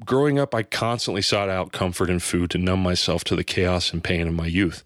Growing 0.05 0.39
up, 0.39 0.55
I 0.55 0.63
constantly 0.63 1.21
sought 1.21 1.49
out 1.49 1.71
comfort 1.71 2.09
in 2.09 2.19
food 2.19 2.49
to 2.51 2.57
numb 2.57 2.81
myself 2.81 3.23
to 3.25 3.35
the 3.35 3.43
chaos 3.43 3.93
and 3.93 4.03
pain 4.03 4.27
of 4.27 4.33
my 4.33 4.47
youth. 4.47 4.83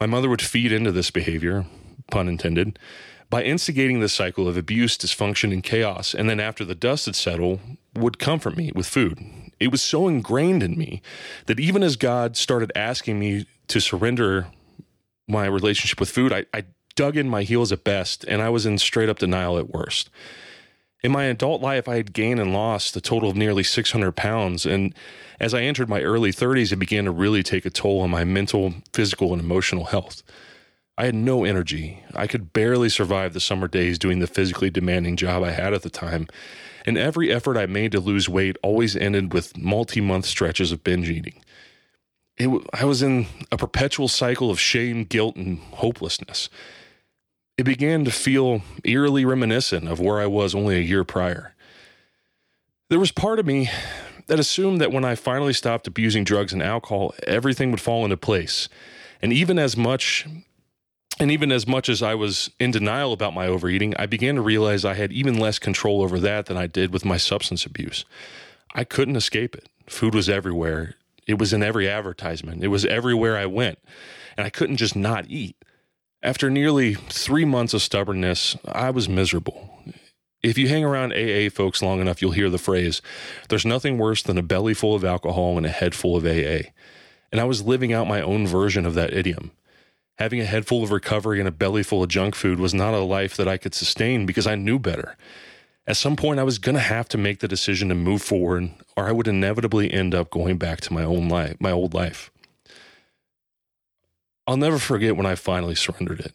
My 0.00 0.06
mother 0.06 0.28
would 0.28 0.42
feed 0.42 0.70
into 0.70 0.92
this 0.92 1.10
behavior, 1.10 1.66
pun 2.10 2.28
intended, 2.28 2.78
by 3.30 3.42
instigating 3.42 4.00
the 4.00 4.08
cycle 4.08 4.46
of 4.46 4.56
abuse, 4.56 4.96
dysfunction, 4.96 5.52
and 5.52 5.62
chaos, 5.62 6.14
and 6.14 6.30
then 6.30 6.40
after 6.40 6.64
the 6.64 6.74
dust 6.74 7.06
had 7.06 7.16
settled, 7.16 7.60
would 7.94 8.18
comfort 8.18 8.56
me 8.56 8.70
with 8.74 8.86
food. 8.86 9.18
It 9.58 9.72
was 9.72 9.82
so 9.82 10.08
ingrained 10.08 10.62
in 10.62 10.78
me 10.78 11.02
that 11.46 11.60
even 11.60 11.82
as 11.82 11.96
God 11.96 12.36
started 12.36 12.70
asking 12.76 13.18
me 13.18 13.46
to 13.68 13.80
surrender 13.80 14.46
my 15.26 15.46
relationship 15.46 16.00
with 16.00 16.10
food, 16.10 16.32
I, 16.32 16.46
I 16.54 16.64
dug 16.94 17.16
in 17.16 17.28
my 17.28 17.42
heels 17.42 17.72
at 17.72 17.84
best, 17.84 18.24
and 18.24 18.40
I 18.40 18.48
was 18.48 18.66
in 18.66 18.78
straight 18.78 19.08
up 19.08 19.18
denial 19.18 19.58
at 19.58 19.70
worst. 19.70 20.10
In 21.02 21.12
my 21.12 21.24
adult 21.24 21.62
life, 21.62 21.88
I 21.88 21.96
had 21.96 22.12
gained 22.12 22.40
and 22.40 22.52
lost 22.52 22.96
a 22.96 23.00
total 23.00 23.30
of 23.30 23.36
nearly 23.36 23.62
600 23.62 24.12
pounds. 24.12 24.66
And 24.66 24.94
as 25.38 25.54
I 25.54 25.62
entered 25.62 25.88
my 25.88 26.02
early 26.02 26.32
30s, 26.32 26.72
it 26.72 26.76
began 26.76 27.04
to 27.04 27.12
really 27.12 27.42
take 27.42 27.64
a 27.64 27.70
toll 27.70 28.00
on 28.00 28.10
my 28.10 28.24
mental, 28.24 28.74
physical, 28.92 29.32
and 29.32 29.40
emotional 29.40 29.86
health. 29.86 30.22
I 30.96 31.04
had 31.04 31.14
no 31.14 31.44
energy. 31.44 32.02
I 32.14 32.26
could 32.26 32.52
barely 32.52 32.88
survive 32.88 33.32
the 33.32 33.40
summer 33.40 33.68
days 33.68 34.00
doing 34.00 34.18
the 34.18 34.26
physically 34.26 34.70
demanding 34.70 35.16
job 35.16 35.44
I 35.44 35.52
had 35.52 35.72
at 35.72 35.82
the 35.82 35.90
time. 35.90 36.26
And 36.84 36.98
every 36.98 37.32
effort 37.32 37.56
I 37.56 37.66
made 37.66 37.92
to 37.92 38.00
lose 38.00 38.28
weight 38.28 38.56
always 38.62 38.96
ended 38.96 39.32
with 39.32 39.56
multi 39.56 40.00
month 40.00 40.24
stretches 40.24 40.72
of 40.72 40.82
binge 40.82 41.08
eating. 41.08 41.40
It, 42.36 42.48
I 42.72 42.84
was 42.84 43.02
in 43.02 43.26
a 43.52 43.56
perpetual 43.56 44.08
cycle 44.08 44.50
of 44.50 44.58
shame, 44.58 45.04
guilt, 45.04 45.36
and 45.36 45.58
hopelessness. 45.58 46.48
It 47.58 47.64
began 47.64 48.04
to 48.04 48.12
feel 48.12 48.62
eerily 48.84 49.24
reminiscent 49.24 49.88
of 49.88 49.98
where 49.98 50.20
I 50.20 50.26
was 50.26 50.54
only 50.54 50.76
a 50.76 50.80
year 50.80 51.02
prior. 51.02 51.54
There 52.88 53.00
was 53.00 53.10
part 53.10 53.40
of 53.40 53.46
me 53.46 53.68
that 54.28 54.38
assumed 54.38 54.80
that 54.80 54.92
when 54.92 55.04
I 55.04 55.16
finally 55.16 55.52
stopped 55.52 55.88
abusing 55.88 56.22
drugs 56.22 56.52
and 56.52 56.62
alcohol, 56.62 57.14
everything 57.26 57.72
would 57.72 57.80
fall 57.80 58.04
into 58.04 58.16
place. 58.16 58.68
And 59.20 59.32
even 59.32 59.58
as 59.58 59.76
much 59.76 60.24
and 61.20 61.32
even 61.32 61.50
as 61.50 61.66
much 61.66 61.88
as 61.88 62.00
I 62.00 62.14
was 62.14 62.48
in 62.60 62.70
denial 62.70 63.12
about 63.12 63.34
my 63.34 63.48
overeating, 63.48 63.92
I 63.98 64.06
began 64.06 64.36
to 64.36 64.40
realize 64.40 64.84
I 64.84 64.94
had 64.94 65.12
even 65.12 65.36
less 65.36 65.58
control 65.58 66.02
over 66.02 66.20
that 66.20 66.46
than 66.46 66.56
I 66.56 66.68
did 66.68 66.92
with 66.92 67.04
my 67.04 67.16
substance 67.16 67.66
abuse. 67.66 68.04
I 68.72 68.84
couldn't 68.84 69.16
escape 69.16 69.56
it. 69.56 69.68
Food 69.88 70.14
was 70.14 70.28
everywhere. 70.28 70.94
It 71.26 71.40
was 71.40 71.52
in 71.52 71.64
every 71.64 71.88
advertisement. 71.88 72.62
It 72.62 72.68
was 72.68 72.84
everywhere 72.84 73.36
I 73.36 73.46
went. 73.46 73.80
And 74.36 74.46
I 74.46 74.50
couldn't 74.50 74.76
just 74.76 74.94
not 74.94 75.24
eat. 75.28 75.56
After 76.22 76.50
nearly 76.50 76.94
three 76.94 77.44
months 77.44 77.74
of 77.74 77.82
stubbornness, 77.82 78.56
I 78.66 78.90
was 78.90 79.08
miserable. 79.08 79.70
If 80.42 80.58
you 80.58 80.66
hang 80.66 80.84
around 80.84 81.12
AA 81.12 81.48
folks 81.48 81.80
long 81.80 82.00
enough, 82.00 82.20
you'll 82.20 82.32
hear 82.32 82.50
the 82.50 82.58
phrase 82.58 83.00
there's 83.48 83.64
nothing 83.64 83.98
worse 83.98 84.22
than 84.22 84.36
a 84.36 84.42
belly 84.42 84.74
full 84.74 84.96
of 84.96 85.04
alcohol 85.04 85.56
and 85.56 85.64
a 85.64 85.70
head 85.70 85.94
full 85.94 86.16
of 86.16 86.26
AA. 86.26 86.70
And 87.30 87.40
I 87.40 87.44
was 87.44 87.62
living 87.62 87.92
out 87.92 88.08
my 88.08 88.20
own 88.20 88.48
version 88.48 88.84
of 88.84 88.94
that 88.94 89.12
idiom. 89.12 89.52
Having 90.18 90.40
a 90.40 90.46
head 90.46 90.66
full 90.66 90.82
of 90.82 90.90
recovery 90.90 91.38
and 91.38 91.46
a 91.46 91.52
belly 91.52 91.84
full 91.84 92.02
of 92.02 92.08
junk 92.08 92.34
food 92.34 92.58
was 92.58 92.74
not 92.74 92.94
a 92.94 92.98
life 92.98 93.36
that 93.36 93.46
I 93.46 93.56
could 93.56 93.74
sustain 93.74 94.26
because 94.26 94.46
I 94.46 94.56
knew 94.56 94.80
better. 94.80 95.16
At 95.86 95.96
some 95.96 96.16
point, 96.16 96.40
I 96.40 96.44
was 96.44 96.58
going 96.58 96.74
to 96.74 96.80
have 96.80 97.08
to 97.10 97.18
make 97.18 97.38
the 97.38 97.48
decision 97.48 97.88
to 97.90 97.94
move 97.94 98.22
forward, 98.22 98.70
or 98.96 99.06
I 99.06 99.12
would 99.12 99.28
inevitably 99.28 99.92
end 99.92 100.16
up 100.16 100.30
going 100.30 100.58
back 100.58 100.80
to 100.82 100.92
my 100.92 101.04
own 101.04 101.28
life, 101.28 101.56
my 101.60 101.70
old 101.70 101.94
life. 101.94 102.32
I'll 104.48 104.56
never 104.56 104.78
forget 104.78 105.14
when 105.14 105.26
I 105.26 105.34
finally 105.34 105.74
surrendered 105.74 106.20
it. 106.20 106.32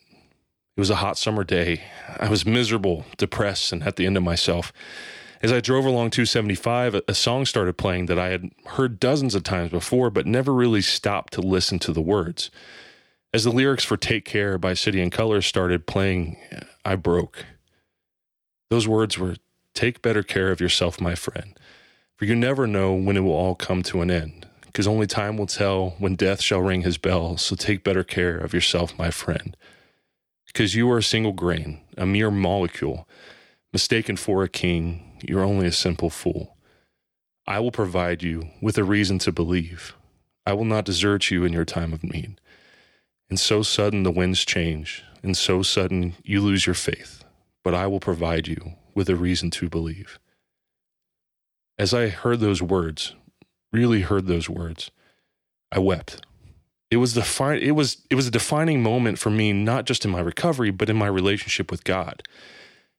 It 0.78 0.80
was 0.80 0.92
a 0.92 0.98
hot 0.98 1.18
summer 1.18 1.44
day. 1.44 1.82
I 2.20 2.30
was 2.30 2.46
miserable, 2.46 3.06
depressed, 3.18 3.72
and 3.72 3.82
at 3.82 3.96
the 3.96 4.06
end 4.06 4.18
of 4.18 4.22
myself. 4.22 4.72
As 5.42 5.52
I 5.52 5.60
drove 5.60 5.84
along 5.84 6.12
275, 6.12 7.02
a 7.08 7.14
song 7.16 7.48
started 7.48 7.76
playing 7.76 8.06
that 8.06 8.20
I 8.20 8.28
had 8.28 8.52
heard 8.68 9.00
dozens 9.00 9.34
of 9.34 9.42
times 9.42 9.72
before, 9.72 10.12
but 10.12 10.28
never 10.28 10.54
really 10.54 10.82
stopped 10.84 11.34
to 11.34 11.42
listen 11.42 11.80
to 11.80 11.92
the 11.92 12.04
words. 12.04 12.52
As 13.34 13.46
the 13.46 13.52
lyrics 13.52 13.84
for 13.84 13.98
Take 13.98 14.26
Care 14.26 14.60
by 14.60 14.76
City 14.76 15.02
and 15.02 15.12
Colour 15.12 15.42
started 15.42 15.88
playing, 15.88 16.38
I 16.86 16.96
broke. 16.96 17.48
Those 18.70 18.88
words 18.88 19.18
were 19.18 19.38
Take 19.74 20.04
better 20.04 20.22
care 20.22 20.52
of 20.52 20.62
yourself, 20.62 21.02
my 21.02 21.16
friend, 21.16 21.60
for 22.16 22.26
you 22.26 22.36
never 22.36 22.68
know 22.68 22.94
when 22.94 23.18
it 23.18 23.22
will 23.22 23.34
all 23.34 23.56
come 23.56 23.82
to 23.84 24.02
an 24.02 24.12
end, 24.12 24.48
because 24.74 24.88
only 24.88 25.06
time 25.06 25.38
will 25.38 25.46
tell 25.46 25.92
when 26.00 26.16
death 26.16 26.42
shall 26.42 26.60
ring 26.60 26.82
his 26.82 26.98
bell. 26.98 27.38
So 27.38 27.56
take 27.56 27.84
better 27.84 28.04
care 28.04 28.38
of 28.38 28.54
yourself, 28.54 28.98
my 28.98 29.12
friend, 29.12 29.56
because 30.48 30.74
you 30.74 30.90
are 30.92 30.98
a 30.98 31.04
single 31.04 31.32
grain, 31.32 31.82
a 31.96 32.08
mere 32.08 32.32
molecule. 32.32 33.08
Mistaken 33.72 34.18
for 34.18 34.44
a 34.44 34.50
king, 34.50 35.20
you're 35.22 35.44
only 35.44 35.68
a 35.68 35.72
simple 35.72 36.10
fool. 36.10 36.58
I 37.46 37.60
will 37.60 37.72
provide 37.72 38.24
you 38.24 38.50
with 38.62 38.78
a 38.78 38.84
reason 38.84 39.20
to 39.20 39.32
believe. 39.32 39.94
I 40.46 40.54
will 40.54 40.66
not 40.66 40.86
desert 40.86 41.30
you 41.30 41.46
in 41.46 41.54
your 41.54 41.66
time 41.66 41.94
of 41.94 42.04
need. 42.04 42.40
And 43.30 43.40
so 43.40 43.62
sudden 43.62 44.04
the 44.04 44.12
winds 44.12 44.44
change, 44.44 45.04
and 45.22 45.38
so 45.38 45.62
sudden 45.62 46.16
you 46.24 46.42
lose 46.42 46.66
your 46.66 46.76
faith, 46.76 47.24
but 47.64 47.74
I 47.74 47.88
will 47.88 48.00
provide 48.00 48.48
you 48.48 48.74
with 48.96 49.10
a 49.10 49.16
reason 49.16 49.52
to 49.52 49.70
believe. 49.70 50.20
As 51.78 51.94
I 51.94 52.10
heard 52.10 52.40
those 52.40 52.62
words, 52.62 53.16
really 53.74 54.02
heard 54.02 54.28
those 54.28 54.50
words, 54.50 54.92
I 55.72 55.80
wept. 55.80 56.26
It 56.92 56.98
was 56.98 57.16
the 57.16 57.24
fi- 57.24 57.56
it 57.56 57.72
was 57.72 58.06
it 58.10 58.16
was 58.16 58.28
a 58.28 58.32
defining 58.32 58.84
moment 58.84 59.18
for 59.18 59.32
me 59.32 59.52
not 59.52 59.86
just 59.86 60.06
in 60.06 60.12
my 60.12 60.20
recovery 60.20 60.70
but 60.70 60.90
in 60.90 60.96
my 60.96 61.08
relationship 61.08 61.72
with 61.72 61.84
God. 61.84 62.22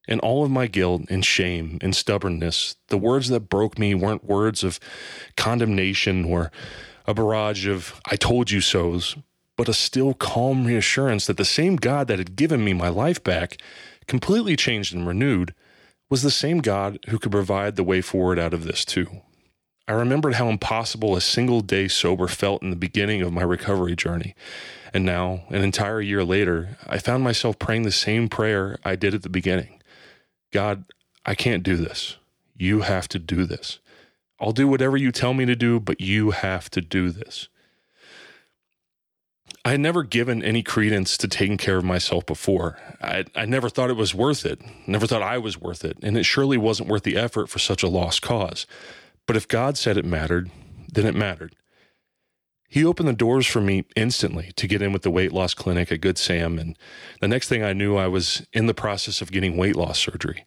And 0.07 0.21
all 0.21 0.45
of 0.45 0.51
my 0.51 0.67
guilt 0.67 1.05
and 1.09 1.25
shame 1.25 1.79
and 1.81 1.97
stubbornness, 1.97 2.77
the 2.89 2.99
words 2.99 3.29
that 3.29 3.49
broke 3.49 3.79
me 3.79 3.95
weren't 3.95 4.25
words 4.25 4.63
of 4.63 4.79
condemnation 5.37 6.27
or 6.27 6.51
a 7.07 7.15
barrage 7.15 7.67
of 7.67 8.01
I 8.11 8.17
told 8.17 8.51
you 8.51 8.61
so's, 8.61 9.17
but 9.57 9.69
a 9.69 9.75
still 9.75 10.13
calm 10.13 10.67
reassurance 10.67 11.27
that 11.27 11.37
the 11.37 11.45
same 11.45 11.77
God 11.77 12.09
that 12.09 12.19
had 12.19 12.37
given 12.37 12.65
me 12.65 12.73
my 12.73 12.89
life 12.89 13.23
back, 13.23 13.59
completely 14.07 14.57
changed 14.57 14.95
and 14.95 15.07
renewed, 15.07 15.55
was 16.11 16.23
the 16.23 16.31
same 16.31 16.59
God 16.59 16.99
who 17.09 17.19
could 17.19 17.33
provide 17.33 17.77
the 17.77 17.85
way 17.85 18.01
forward 18.01 18.39
out 18.39 18.53
of 18.53 18.65
this 18.65 18.85
too. 18.85 19.23
I 19.87 19.93
remembered 19.93 20.35
how 20.35 20.49
impossible 20.49 21.15
a 21.15 21.21
single 21.21 21.61
day 21.61 21.89
sober 21.89 22.27
felt 22.27 22.63
in 22.63 22.71
the 22.71 22.77
beginning 22.77 23.21
of 23.21 23.33
my 23.33 23.43
recovery 23.43 23.95
journey. 23.95 24.35
And 24.95 25.05
now, 25.05 25.43
an 25.49 25.63
entire 25.63 26.01
year 26.01 26.25
later, 26.25 26.79
I 26.87 26.99
found 26.99 27.23
myself 27.23 27.59
praying 27.59 27.83
the 27.83 27.93
same 27.93 28.29
prayer 28.29 28.79
I 28.85 28.97
did 28.97 29.15
at 29.15 29.23
the 29.23 29.29
beginning 29.29 29.81
God, 30.53 30.85
I 31.27 31.35
can't 31.35 31.65
do 31.65 31.77
this. 31.77 32.17
You 32.57 32.83
have 32.83 33.09
to 33.09 33.19
do 33.19 33.45
this. 33.45 33.81
I'll 34.41 34.53
do 34.53 34.69
whatever 34.69 34.97
you 34.97 35.11
tell 35.11 35.35
me 35.35 35.45
to 35.47 35.57
do, 35.57 35.81
but 35.81 36.01
you 36.01 36.31
have 36.31 36.71
to 36.71 36.81
do 36.81 37.11
this. 37.11 37.49
I 39.65 39.73
had 39.73 39.81
never 39.81 40.03
given 40.03 40.43
any 40.45 40.63
credence 40.63 41.17
to 41.19 41.29
taking 41.29 41.57
care 41.57 41.77
of 41.77 41.85
myself 41.85 42.25
before. 42.27 42.79
I, 43.03 43.25
I 43.35 43.47
never 43.47 43.69
thought 43.69 43.91
it 43.91 43.97
was 43.97 44.15
worth 44.15 44.47
it, 44.47 44.61
never 44.87 45.07
thought 45.07 45.23
I 45.23 45.39
was 45.39 45.61
worth 45.61 45.85
it, 45.85 45.99
and 46.03 46.17
it 46.17 46.25
surely 46.25 46.59
wasn't 46.59 46.89
worth 46.89 47.03
the 47.03 47.17
effort 47.17 47.49
for 47.49 47.59
such 47.59 47.83
a 47.83 47.89
lost 47.89 48.23
cause. 48.23 48.67
But 49.27 49.37
if 49.37 49.49
God 49.49 49.79
said 49.79 49.97
it 49.97 50.05
mattered, 50.05 50.51
then 50.93 51.07
it 51.07 51.15
mattered. 51.15 51.55
He 52.69 52.85
opened 52.85 53.09
the 53.09 53.13
doors 53.13 53.47
for 53.47 53.61
me 53.61 53.85
instantly 53.95 54.51
to 54.57 54.67
get 54.67 54.83
in 54.83 54.93
with 54.93 55.03
the 55.03 55.11
weight 55.11 55.33
loss 55.33 55.55
clinic 55.55 55.93
at 55.93 56.01
Good 56.01 56.19
Sam. 56.19 56.59
And 56.59 56.77
the 57.21 57.29
next 57.29 57.49
thing 57.49 57.63
I 57.63 57.73
knew, 57.73 57.97
I 57.97 58.09
was 58.09 58.47
in 58.53 58.67
the 58.67 58.75
process 58.75 59.23
of 59.23 59.31
getting 59.31 59.57
weight 59.57 59.77
loss 59.77 59.99
surgery. 59.99 60.45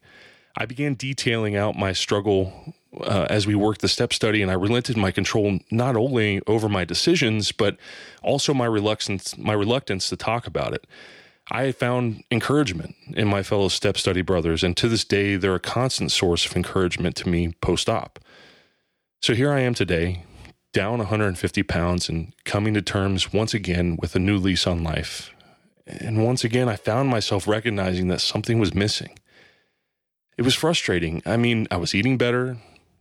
I 0.56 0.66
began 0.66 0.94
detailing 0.94 1.56
out 1.56 1.76
my 1.76 1.92
struggle 1.92 2.74
uh, 3.00 3.26
as 3.30 3.46
we 3.46 3.54
worked 3.54 3.80
the 3.80 3.88
step 3.88 4.12
study, 4.12 4.42
and 4.42 4.50
I 4.50 4.54
relented 4.54 4.96
my 4.96 5.10
control 5.10 5.58
not 5.70 5.96
only 5.96 6.42
over 6.46 6.68
my 6.68 6.84
decisions, 6.84 7.52
but 7.52 7.76
also 8.22 8.52
my 8.52 8.66
reluctance, 8.66 9.38
my 9.38 9.52
reluctance 9.52 10.08
to 10.08 10.16
talk 10.16 10.46
about 10.46 10.74
it. 10.74 10.86
I 11.50 11.72
found 11.72 12.24
encouragement 12.30 12.94
in 13.14 13.26
my 13.26 13.42
fellow 13.42 13.68
step 13.68 13.96
study 13.96 14.20
brothers, 14.20 14.62
and 14.62 14.76
to 14.76 14.88
this 14.88 15.04
day, 15.04 15.36
they're 15.36 15.54
a 15.54 15.60
constant 15.60 16.12
source 16.12 16.44
of 16.44 16.54
encouragement 16.56 17.16
to 17.16 17.28
me 17.28 17.54
post 17.60 17.88
op. 17.88 18.18
So 19.20 19.34
here 19.34 19.52
I 19.52 19.60
am 19.60 19.74
today, 19.74 20.22
down 20.72 20.98
150 20.98 21.62
pounds 21.64 22.08
and 22.08 22.32
coming 22.44 22.72
to 22.74 22.82
terms 22.82 23.32
once 23.32 23.52
again 23.52 23.98
with 24.00 24.14
a 24.14 24.20
new 24.20 24.38
lease 24.38 24.64
on 24.66 24.84
life. 24.84 25.30
And 25.86 26.24
once 26.24 26.44
again, 26.44 26.68
I 26.68 26.76
found 26.76 27.08
myself 27.08 27.48
recognizing 27.48 28.08
that 28.08 28.20
something 28.20 28.60
was 28.60 28.74
missing. 28.74 29.18
It 30.36 30.42
was 30.42 30.54
frustrating. 30.54 31.20
I 31.26 31.36
mean, 31.36 31.66
I 31.70 31.78
was 31.78 31.96
eating 31.96 32.16
better, 32.16 32.58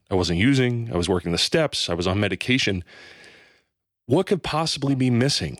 I 0.09 0.15
wasn't 0.15 0.39
using, 0.39 0.89
I 0.91 0.97
was 0.97 1.07
working 1.07 1.33
the 1.33 1.37
steps, 1.37 1.87
I 1.87 1.93
was 1.93 2.07
on 2.07 2.19
medication. 2.19 2.83
What 4.07 4.25
could 4.25 4.41
possibly 4.41 4.95
be 4.95 5.11
missing? 5.11 5.59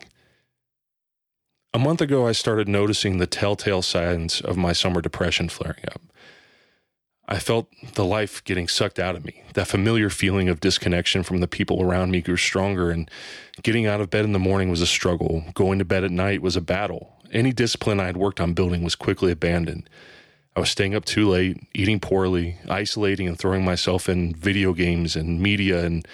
A 1.72 1.80
month 1.80 2.02
ago, 2.02 2.26
I 2.26 2.32
started 2.32 2.68
noticing 2.68 3.20
the 3.20 3.28
telltale 3.28 3.84
signs 3.84 4.42
of 4.42 4.58
my 4.58 4.74
summer 4.74 5.02
depression 5.02 5.50
flaring 5.50 5.84
up. 5.94 6.02
I 7.30 7.40
felt 7.40 7.68
the 7.96 8.06
life 8.06 8.42
getting 8.46 8.70
sucked 8.70 9.00
out 9.00 9.16
of 9.18 9.26
me. 9.26 9.44
That 9.54 9.68
familiar 9.68 10.10
feeling 10.10 10.48
of 10.48 10.62
disconnection 10.62 11.24
from 11.24 11.40
the 11.40 11.48
people 11.48 11.82
around 11.82 12.12
me 12.12 12.22
grew 12.22 12.38
stronger, 12.38 12.90
and 12.90 13.12
getting 13.64 13.86
out 13.86 14.00
of 14.00 14.10
bed 14.10 14.24
in 14.24 14.32
the 14.32 14.40
morning 14.40 14.70
was 14.70 14.82
a 14.82 14.88
struggle. 14.88 15.44
Going 15.54 15.78
to 15.80 15.86
bed 15.86 16.06
at 16.06 16.12
night 16.12 16.42
was 16.42 16.56
a 16.56 16.62
battle. 16.62 17.18
Any 17.34 17.52
discipline 17.52 18.00
I 18.00 18.06
had 18.06 18.16
worked 18.16 18.40
on 18.40 18.54
building 18.54 18.82
was 18.82 18.96
quickly 18.96 19.32
abandoned. 19.32 19.90
I 20.56 20.62
was 20.62 20.70
staying 20.70 20.96
up 20.96 21.04
too 21.04 21.28
late, 21.28 21.68
eating 21.74 22.00
poorly, 22.00 22.58
isolating 22.70 23.28
and 23.28 23.38
throwing 23.38 23.66
myself 23.66 24.08
in 24.08 24.34
video 24.34 24.72
games 24.74 25.18
and 25.18 25.42
media, 25.42 25.86
and 25.86 26.08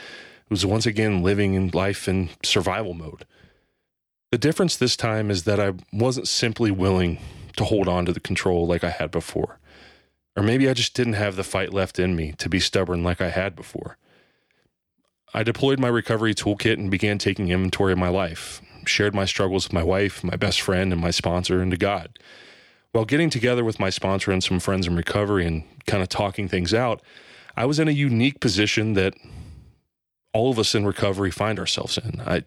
was 0.49 0.65
once 0.65 0.87
again 0.87 1.21
living 1.21 1.53
in 1.53 1.69
life 1.69 2.07
in 2.07 2.29
survival 2.43 2.95
mode. 2.95 3.25
The 4.31 4.39
difference 4.39 4.75
this 4.75 4.97
time 4.97 5.29
is 5.29 5.43
that 5.43 5.59
I 5.59 5.73
wasn't 5.91 6.27
simply 6.27 6.71
willing 6.71 7.19
to 7.55 7.65
hold 7.65 7.87
on 7.87 8.05
to 8.05 8.11
the 8.11 8.19
control 8.19 8.65
like 8.65 8.83
I 8.83 8.89
had 8.89 9.11
before. 9.11 9.59
Or 10.35 10.43
maybe 10.43 10.67
I 10.67 10.73
just 10.73 10.95
didn't 10.95 11.13
have 11.13 11.35
the 11.35 11.43
fight 11.43 11.73
left 11.73 11.99
in 11.99 12.15
me 12.15 12.33
to 12.39 12.49
be 12.49 12.59
stubborn 12.59 13.03
like 13.03 13.21
I 13.21 13.29
had 13.29 13.55
before. 13.55 13.97
I 15.33 15.43
deployed 15.43 15.79
my 15.79 15.87
recovery 15.87 16.33
toolkit 16.33 16.73
and 16.73 16.91
began 16.91 17.17
taking 17.17 17.49
inventory 17.49 17.91
of 17.91 17.97
my 17.99 18.09
life, 18.09 18.61
shared 18.85 19.15
my 19.15 19.25
struggles 19.25 19.65
with 19.65 19.73
my 19.73 19.83
wife, 19.83 20.23
my 20.23 20.35
best 20.35 20.61
friend, 20.61 20.91
and 20.91 21.01
my 21.01 21.11
sponsor, 21.11 21.61
and 21.61 21.71
to 21.71 21.77
God. 21.77 22.19
While 22.91 23.05
getting 23.05 23.31
together 23.31 23.63
with 23.63 23.79
my 23.79 23.89
sponsor 23.89 24.31
and 24.31 24.43
some 24.43 24.59
friends 24.59 24.85
in 24.85 24.95
recovery 24.95 25.47
and 25.47 25.63
kind 25.87 26.03
of 26.03 26.09
talking 26.09 26.47
things 26.47 26.73
out, 26.73 27.01
I 27.55 27.65
was 27.65 27.79
in 27.79 27.87
a 27.87 27.91
unique 27.91 28.39
position 28.39 28.93
that 28.93 29.15
all 30.33 30.51
of 30.51 30.59
us 30.59 30.75
in 30.75 30.85
recovery 30.85 31.31
find 31.31 31.59
ourselves 31.59 31.97
in. 31.97 32.21
I 32.21 32.43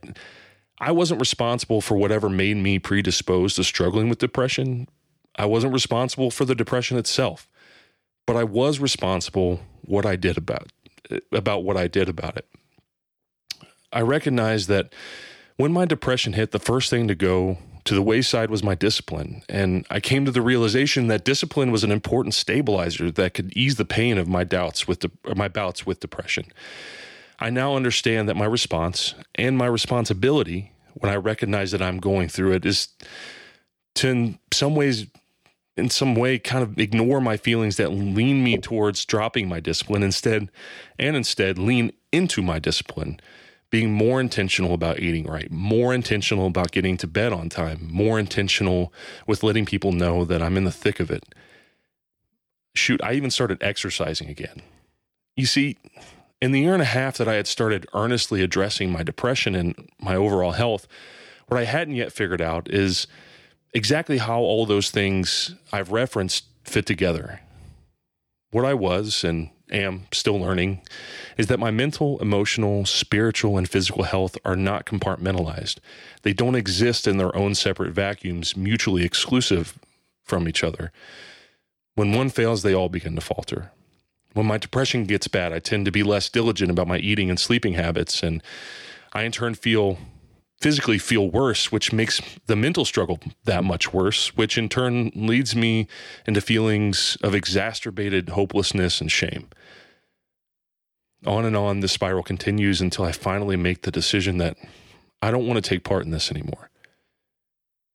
I 0.78 0.92
wasn't 0.92 1.20
responsible 1.20 1.80
for 1.80 1.96
whatever 1.96 2.28
made 2.28 2.58
me 2.58 2.78
predisposed 2.78 3.56
to 3.56 3.64
struggling 3.64 4.08
with 4.08 4.18
depression. 4.18 4.88
I 5.36 5.46
wasn't 5.46 5.72
responsible 5.72 6.30
for 6.30 6.44
the 6.44 6.54
depression 6.54 6.98
itself 6.98 7.48
but 8.26 8.36
I 8.36 8.44
was 8.44 8.80
responsible 8.80 9.60
what 9.82 10.04
I 10.04 10.16
did 10.16 10.36
about 10.36 10.68
about 11.30 11.62
what 11.62 11.76
I 11.76 11.86
did 11.86 12.08
about 12.08 12.36
it. 12.36 12.46
I 13.92 14.00
recognized 14.00 14.68
that 14.68 14.92
when 15.56 15.72
my 15.72 15.84
depression 15.84 16.32
hit, 16.34 16.50
the 16.50 16.58
first 16.58 16.90
thing 16.90 17.08
to 17.08 17.14
go 17.14 17.58
to 17.84 17.94
the 17.94 18.02
wayside 18.02 18.50
was 18.50 18.64
my 18.64 18.74
discipline, 18.74 19.42
and 19.48 19.86
I 19.88 20.00
came 20.00 20.24
to 20.24 20.32
the 20.32 20.42
realization 20.42 21.06
that 21.06 21.24
discipline 21.24 21.70
was 21.70 21.84
an 21.84 21.92
important 21.92 22.34
stabilizer 22.34 23.12
that 23.12 23.34
could 23.34 23.56
ease 23.56 23.76
the 23.76 23.84
pain 23.84 24.18
of 24.18 24.26
my 24.26 24.42
doubts 24.42 24.88
with 24.88 24.98
de- 25.00 25.34
my 25.34 25.46
bouts 25.46 25.86
with 25.86 26.00
depression. 26.00 26.46
I 27.38 27.50
now 27.50 27.76
understand 27.76 28.28
that 28.28 28.34
my 28.34 28.44
response 28.44 29.14
and 29.36 29.56
my 29.56 29.66
responsibility 29.66 30.72
when 30.94 31.12
I 31.12 31.16
recognize 31.16 31.70
that 31.70 31.82
I'm 31.82 31.98
going 31.98 32.28
through 32.28 32.52
it 32.52 32.66
is 32.66 32.88
to 33.96 34.08
in 34.08 34.38
some 34.52 34.74
ways 34.74 35.06
in 35.76 35.90
some 35.90 36.14
way 36.14 36.38
kind 36.38 36.62
of 36.62 36.78
ignore 36.78 37.20
my 37.20 37.36
feelings 37.36 37.76
that 37.76 37.92
lean 37.92 38.42
me 38.42 38.56
towards 38.56 39.04
dropping 39.04 39.48
my 39.48 39.60
discipline 39.60 40.02
instead 40.02 40.48
and 40.98 41.16
instead 41.16 41.58
lean 41.58 41.92
into 42.12 42.42
my 42.42 42.58
discipline. 42.58 43.20
Being 43.68 43.92
more 43.92 44.20
intentional 44.20 44.72
about 44.72 45.00
eating 45.00 45.26
right 45.26 45.50
more 45.50 45.92
intentional 45.92 46.46
about 46.46 46.70
getting 46.70 46.96
to 46.98 47.06
bed 47.06 47.32
on 47.32 47.48
time 47.48 47.88
more 47.90 48.18
intentional 48.18 48.92
with 49.26 49.42
letting 49.42 49.66
people 49.66 49.92
know 49.92 50.24
that 50.24 50.40
i'm 50.40 50.56
in 50.56 50.64
the 50.64 50.72
thick 50.72 51.00
of 51.00 51.10
it. 51.10 51.24
Shoot 52.74 53.02
i 53.02 53.12
even 53.12 53.30
started 53.30 53.58
exercising 53.60 54.28
again. 54.28 54.62
You 55.34 55.46
see 55.46 55.76
in 56.40 56.52
the 56.52 56.60
year 56.60 56.74
and 56.74 56.82
a 56.82 56.86
half 56.86 57.18
that 57.18 57.28
i 57.28 57.34
had 57.34 57.46
started 57.46 57.86
earnestly 57.92 58.40
addressing 58.40 58.90
my 58.90 59.02
depression 59.02 59.54
and 59.54 59.90
my 59.98 60.14
overall 60.14 60.52
health 60.52 60.86
what 61.48 61.60
i 61.60 61.64
hadn't 61.64 61.96
yet 61.96 62.12
figured 62.12 62.40
out 62.40 62.70
is 62.70 63.06
exactly 63.72 64.18
how 64.18 64.40
all 64.40 64.66
those 64.66 64.90
things 64.90 65.54
I've 65.72 65.92
referenced 65.92 66.44
fit 66.64 66.86
together. 66.86 67.40
What 68.50 68.64
I 68.64 68.74
was 68.74 69.24
and 69.24 69.50
am 69.70 70.06
still 70.12 70.38
learning 70.38 70.80
is 71.36 71.48
that 71.48 71.58
my 71.58 71.70
mental, 71.70 72.18
emotional, 72.20 72.86
spiritual, 72.86 73.58
and 73.58 73.68
physical 73.68 74.04
health 74.04 74.38
are 74.44 74.56
not 74.56 74.86
compartmentalized. 74.86 75.78
They 76.22 76.32
don't 76.32 76.54
exist 76.54 77.06
in 77.06 77.16
their 77.16 77.34
own 77.36 77.54
separate 77.54 77.92
vacuums, 77.92 78.56
mutually 78.56 79.04
exclusive 79.04 79.78
from 80.22 80.48
each 80.48 80.62
other. 80.62 80.92
When 81.94 82.12
one 82.12 82.28
fails, 82.28 82.62
they 82.62 82.74
all 82.74 82.88
begin 82.88 83.14
to 83.14 83.20
falter. 83.20 83.72
When 84.34 84.46
my 84.46 84.58
depression 84.58 85.04
gets 85.04 85.28
bad, 85.28 85.52
I 85.52 85.60
tend 85.60 85.86
to 85.86 85.90
be 85.90 86.02
less 86.02 86.28
diligent 86.28 86.70
about 86.70 86.88
my 86.88 86.98
eating 86.98 87.30
and 87.30 87.40
sleeping 87.40 87.74
habits, 87.74 88.22
and 88.22 88.42
I 89.12 89.22
in 89.22 89.32
turn 89.32 89.54
feel 89.54 89.98
physically 90.60 90.98
feel 90.98 91.30
worse, 91.30 91.70
which 91.70 91.92
makes 91.92 92.20
the 92.46 92.56
mental 92.56 92.84
struggle 92.84 93.20
that 93.44 93.64
much 93.64 93.92
worse, 93.92 94.36
which 94.36 94.56
in 94.56 94.68
turn 94.68 95.10
leads 95.14 95.54
me 95.54 95.86
into 96.26 96.40
feelings 96.40 97.16
of 97.22 97.34
exacerbated 97.34 98.30
hopelessness 98.30 99.00
and 99.00 99.12
shame. 99.12 99.48
On 101.26 101.44
and 101.44 101.56
on, 101.56 101.80
the 101.80 101.88
spiral 101.88 102.22
continues 102.22 102.80
until 102.80 103.04
I 103.04 103.12
finally 103.12 103.56
make 103.56 103.82
the 103.82 103.90
decision 103.90 104.38
that 104.38 104.56
I 105.20 105.30
don't 105.30 105.46
want 105.46 105.62
to 105.62 105.68
take 105.68 105.84
part 105.84 106.04
in 106.04 106.10
this 106.10 106.30
anymore. 106.30 106.70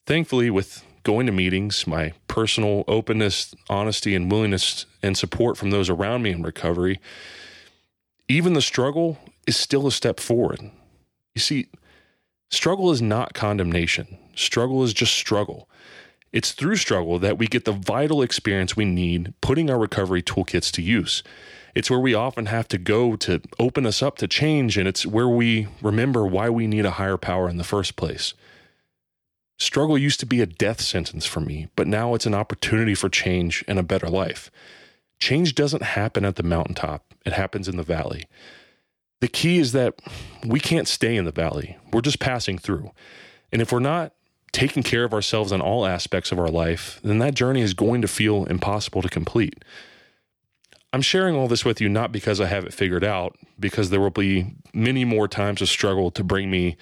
Thankfully, 0.06 0.50
with 0.50 0.84
going 1.04 1.26
to 1.26 1.32
meetings, 1.32 1.88
my 1.88 2.14
personal 2.28 2.84
openness, 2.88 3.56
honesty, 3.70 4.16
and 4.16 4.32
willingness 4.32 4.86
and 5.02 5.18
support 5.18 5.58
from 5.58 5.72
those 5.72 5.90
around 5.90 6.24
me 6.24 6.32
in 6.32 6.44
recovery, 6.44 7.00
even 8.28 8.54
the 8.54 8.62
struggle 8.62 9.18
is 9.48 9.58
still 9.58 9.88
a 9.88 9.92
step 9.92 10.20
forward. 10.20 10.60
You 11.34 11.42
see, 11.42 11.68
struggle 12.52 12.92
is 12.92 13.02
not 13.02 13.34
condemnation, 13.34 14.18
struggle 14.36 14.84
is 14.84 14.94
just 14.94 15.14
struggle. 15.14 15.68
It's 16.32 16.54
through 16.54 16.78
struggle 16.78 17.20
that 17.20 17.38
we 17.38 17.48
get 17.48 17.66
the 17.66 17.74
vital 17.74 18.22
experience 18.22 18.76
we 18.76 18.86
need 18.86 19.34
putting 19.42 19.70
our 19.70 19.78
recovery 19.78 20.22
toolkits 20.22 20.72
to 20.74 20.82
use. 20.82 21.24
It's 21.76 21.90
where 21.90 22.00
we 22.00 22.14
often 22.14 22.46
have 22.48 22.68
to 22.70 22.78
go 22.78 23.16
to 23.18 23.42
open 23.60 23.86
us 23.86 24.02
up 24.02 24.18
to 24.18 24.28
change, 24.28 24.78
and 24.78 24.88
it's 24.88 25.06
where 25.06 25.28
we 25.28 25.68
remember 25.82 26.26
why 26.26 26.50
we 26.50 26.68
need 26.68 26.86
a 26.86 26.92
higher 26.92 27.18
power 27.18 27.50
in 27.50 27.58
the 27.58 27.64
first 27.64 27.96
place. 27.96 28.34
Struggle 29.58 29.98
used 29.98 30.20
to 30.22 30.26
be 30.26 30.42
a 30.42 30.46
death 30.46 30.82
sentence 30.82 31.26
for 31.26 31.40
me, 31.40 31.68
but 31.76 31.88
now 31.88 32.16
it's 32.16 32.26
an 32.26 32.34
opportunity 32.34 32.96
for 32.96 33.10
change 33.10 33.64
and 33.68 33.78
a 33.78 33.84
better 33.84 34.08
life. 34.08 34.50
Change 35.20 35.54
doesn't 35.54 35.84
happen 35.84 36.26
at 36.26 36.36
the 36.36 36.44
mountaintop, 36.44 37.14
it 37.26 37.34
happens 37.34 37.68
in 37.68 37.78
the 37.78 37.84
valley. 37.84 38.26
The 39.22 39.28
key 39.28 39.60
is 39.60 39.72
that 39.72 39.96
we 40.46 40.60
can't 40.60 40.88
stay 40.88 41.16
in 41.16 41.26
the 41.26 41.32
valley, 41.32 41.78
we're 41.94 42.02
just 42.02 42.20
passing 42.20 42.58
through. 42.58 42.92
And 43.52 43.62
if 43.62 43.72
we're 43.72 43.80
not 43.80 44.14
taking 44.52 44.84
care 44.84 45.04
of 45.04 45.14
ourselves 45.14 45.52
in 45.52 45.62
all 45.62 45.86
aspects 45.86 46.32
of 46.32 46.40
our 46.40 46.50
life, 46.50 47.00
then 47.04 47.20
that 47.20 47.34
journey 47.34 47.62
is 47.62 47.74
going 47.74 48.02
to 48.02 48.08
feel 48.08 48.46
impossible 48.46 49.02
to 49.02 49.10
complete. 49.10 49.64
I'm 50.94 51.02
sharing 51.02 51.36
all 51.36 51.48
this 51.48 51.64
with 51.64 51.80
you 51.80 51.88
not 51.88 52.12
because 52.12 52.42
I 52.42 52.48
have 52.48 52.66
it 52.66 52.74
figured 52.74 53.04
out, 53.04 53.38
because 53.58 53.90
there 53.90 54.02
will 54.02 54.10
be 54.10 54.56
many 54.74 55.06
more 55.06 55.28
times 55.28 55.62
of 55.62 55.70
struggle 55.70 56.12
to 56.12 56.24
bring 56.24 56.52
me 56.52 56.76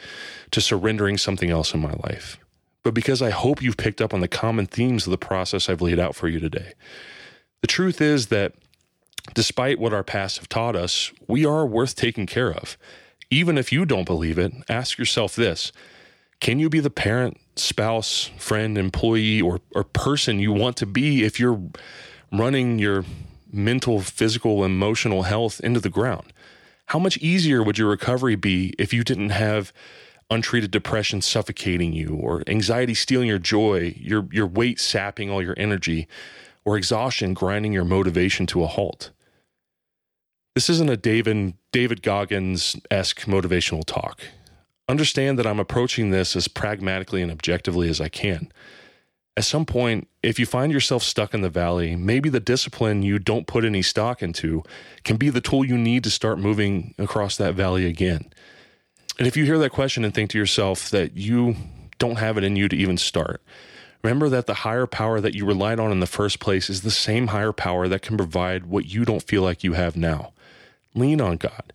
to 0.50 0.62
surrendering 0.62 1.18
something 1.18 1.52
else 1.52 1.76
in 1.76 1.80
my 1.80 1.94
life, 2.04 2.40
but 2.82 2.96
because 2.96 3.22
I 3.22 3.30
hope 3.30 3.62
you've 3.62 3.78
picked 3.78 4.02
up 4.02 4.14
on 4.14 4.22
the 4.22 4.28
common 4.28 4.66
themes 4.66 5.06
of 5.06 5.12
the 5.12 5.18
process 5.18 5.70
I've 5.70 5.82
laid 5.82 6.00
out 6.00 6.16
for 6.16 6.28
you 6.28 6.40
today. 6.40 6.74
The 7.62 7.68
truth 7.68 8.02
is 8.02 8.28
that 8.28 8.54
despite 9.34 9.80
what 9.80 9.94
our 9.94 10.04
past 10.04 10.38
have 10.38 10.50
taught 10.50 10.76
us, 10.76 11.12
we 11.28 11.46
are 11.46 11.66
worth 11.66 11.96
taking 11.96 12.26
care 12.26 12.52
of. 12.52 12.78
Even 13.30 13.58
if 13.58 13.72
you 13.72 13.86
don't 13.86 14.06
believe 14.06 14.38
it, 14.38 14.52
ask 14.68 14.98
yourself 14.98 15.36
this 15.36 15.72
Can 16.40 16.60
you 16.60 16.70
be 16.70 16.80
the 16.80 16.90
parent, 16.90 17.38
spouse, 17.56 18.32
friend, 18.38 18.78
employee, 18.78 19.42
or, 19.42 19.60
or 19.76 19.84
person 19.84 20.40
you 20.40 20.52
want 20.52 20.78
to 20.78 20.86
be 20.86 21.24
if 21.24 21.40
you're 21.40 21.62
running 22.32 22.80
your 22.80 23.06
mental, 23.52 24.00
physical, 24.02 24.64
emotional 24.64 25.24
health 25.24 25.60
into 25.62 25.80
the 25.80 25.90
ground. 25.90 26.34
How 26.88 27.00
much 27.00 27.18
easier 27.18 27.64
would 27.64 27.78
your 27.78 27.90
recovery 27.90 28.36
be 28.36 28.74
if 28.78 28.94
you 28.94 29.04
didn't 29.04 29.30
have 29.30 29.74
untreated 30.30 30.72
depression 30.72 31.22
suffocating 31.22 31.94
you, 31.94 32.16
or 32.16 32.44
anxiety 32.48 32.94
stealing 32.94 33.28
your 33.28 33.40
joy, 33.40 33.96
your, 33.98 34.28
your 34.32 34.46
weight 34.46 34.80
sapping 34.80 35.30
all 35.30 35.42
your 35.42 35.56
energy, 35.58 36.08
or 36.66 36.78
exhaustion 36.78 37.34
grinding 37.34 37.74
your 37.74 37.86
motivation 37.86 38.46
to 38.48 38.64
a 38.64 38.68
halt? 38.68 39.12
This 40.60 40.70
isn't 40.70 40.90
a 40.90 40.98
David, 40.98 41.54
David 41.72 42.02
Goggins 42.02 42.76
esque 42.92 43.22
motivational 43.22 43.86
talk. 43.86 44.24
Understand 44.90 45.40
that 45.40 45.48
I'm 45.48 45.60
approaching 45.60 46.10
this 46.10 46.36
as 46.36 46.50
pragmatically 46.50 47.22
and 47.22 47.32
objectively 47.32 47.88
as 47.88 48.02
I 48.02 48.10
can 48.10 48.52
at 49.40 49.46
some 49.46 49.66
point, 49.66 50.10
if 50.22 50.38
you 50.38 50.46
find 50.46 50.70
yourself 50.70 51.02
stuck 51.02 51.34
in 51.34 51.40
the 51.40 51.50
valley, 51.50 51.96
maybe 51.96 52.28
the 52.28 52.42
discipline 52.42 53.04
you 53.04 53.20
don't 53.20 53.48
put 53.48 53.64
any 53.64 53.82
stock 53.82 54.22
into 54.22 54.64
can 55.06 55.16
be 55.16 55.30
the 55.30 55.40
tool 55.40 55.64
you 55.64 55.78
need 55.78 56.04
to 56.04 56.10
start 56.10 56.40
moving 56.40 56.94
across 56.98 57.38
that 57.38 57.56
valley 57.56 57.86
again. 57.86 58.34
And 59.18 59.26
if 59.28 59.38
you 59.38 59.46
hear 59.46 59.58
that 59.60 59.70
question 59.70 60.04
and 60.04 60.14
think 60.14 60.32
to 60.32 60.38
yourself 60.38 60.90
that 60.90 61.16
you 61.16 61.56
don't 62.00 62.18
have 62.18 62.38
it 62.38 62.44
in 62.44 62.58
you 62.58 62.68
to 62.68 62.76
even 62.76 62.98
start, 62.98 63.42
remember 64.04 64.28
that 64.28 64.46
the 64.46 64.56
higher 64.56 64.86
power 64.86 65.22
that 65.22 65.34
you 65.34 65.46
relied 65.46 65.80
on 65.80 65.94
in 65.94 66.02
the 66.02 66.06
first 66.06 66.42
place 66.42 66.70
is 66.70 66.82
the 66.82 66.92
same 66.92 67.28
higher 67.28 67.54
power 67.54 67.88
that 67.88 68.02
can 68.02 68.18
provide 68.18 68.66
what 68.66 68.88
you 68.88 69.06
don't 69.06 69.24
feel 69.24 69.42
like 69.42 69.64
you 69.64 69.72
have 69.72 69.96
now. 69.96 70.34
Lean 70.96 71.22
on 71.22 71.38
God. 71.38 71.74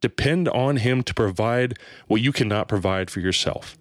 Depend 0.00 0.48
on 0.48 0.78
Him 0.78 1.02
to 1.04 1.14
provide 1.14 1.78
what 2.06 2.20
you 2.20 2.32
cannot 2.32 2.68
provide 2.68 3.10
for 3.10 3.20
yourself. 3.20 3.76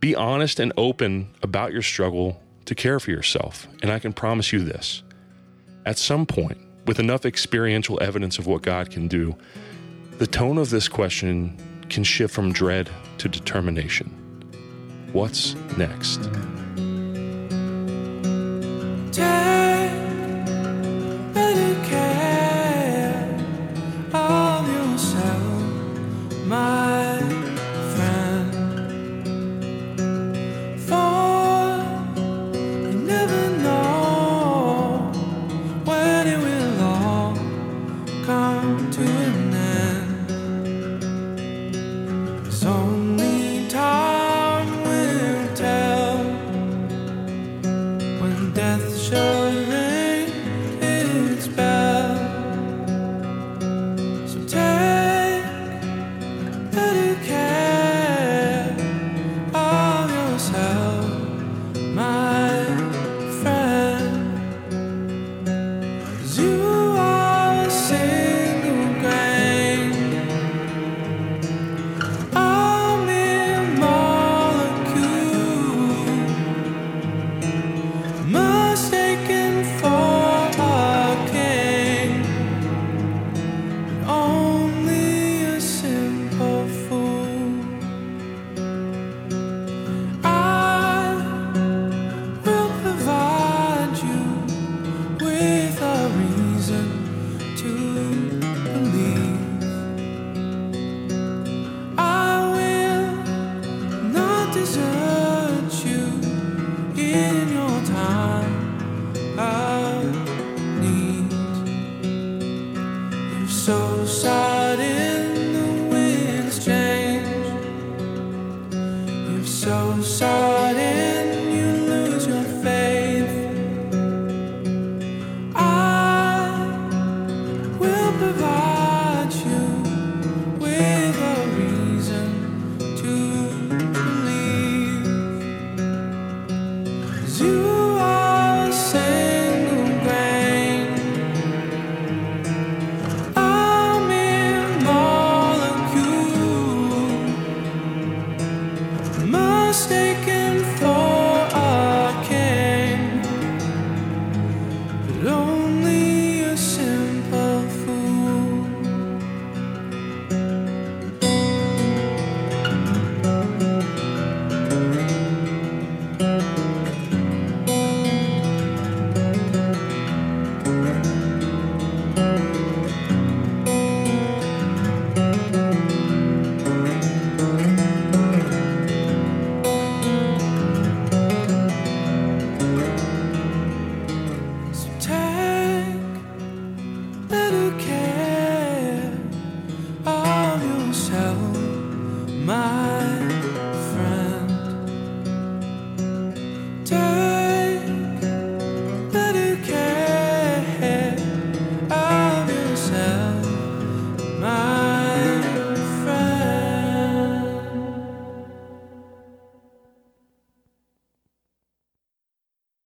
Be 0.00 0.14
honest 0.14 0.58
and 0.58 0.72
open 0.76 1.34
about 1.42 1.72
your 1.72 1.82
struggle 1.82 2.42
to 2.64 2.74
care 2.74 2.98
for 2.98 3.10
yourself. 3.10 3.68
And 3.82 3.90
I 3.90 3.98
can 3.98 4.12
promise 4.12 4.52
you 4.52 4.64
this 4.64 5.02
at 5.84 5.98
some 5.98 6.26
point, 6.26 6.58
with 6.86 6.98
enough 6.98 7.24
experiential 7.24 8.00
evidence 8.02 8.38
of 8.38 8.46
what 8.46 8.62
God 8.62 8.90
can 8.90 9.08
do, 9.08 9.36
the 10.18 10.26
tone 10.26 10.58
of 10.58 10.70
this 10.70 10.88
question 10.88 11.56
can 11.88 12.04
shift 12.04 12.32
from 12.34 12.52
dread 12.52 12.88
to 13.18 13.28
determination. 13.28 14.08
What's 15.12 15.54
next? 15.76 16.20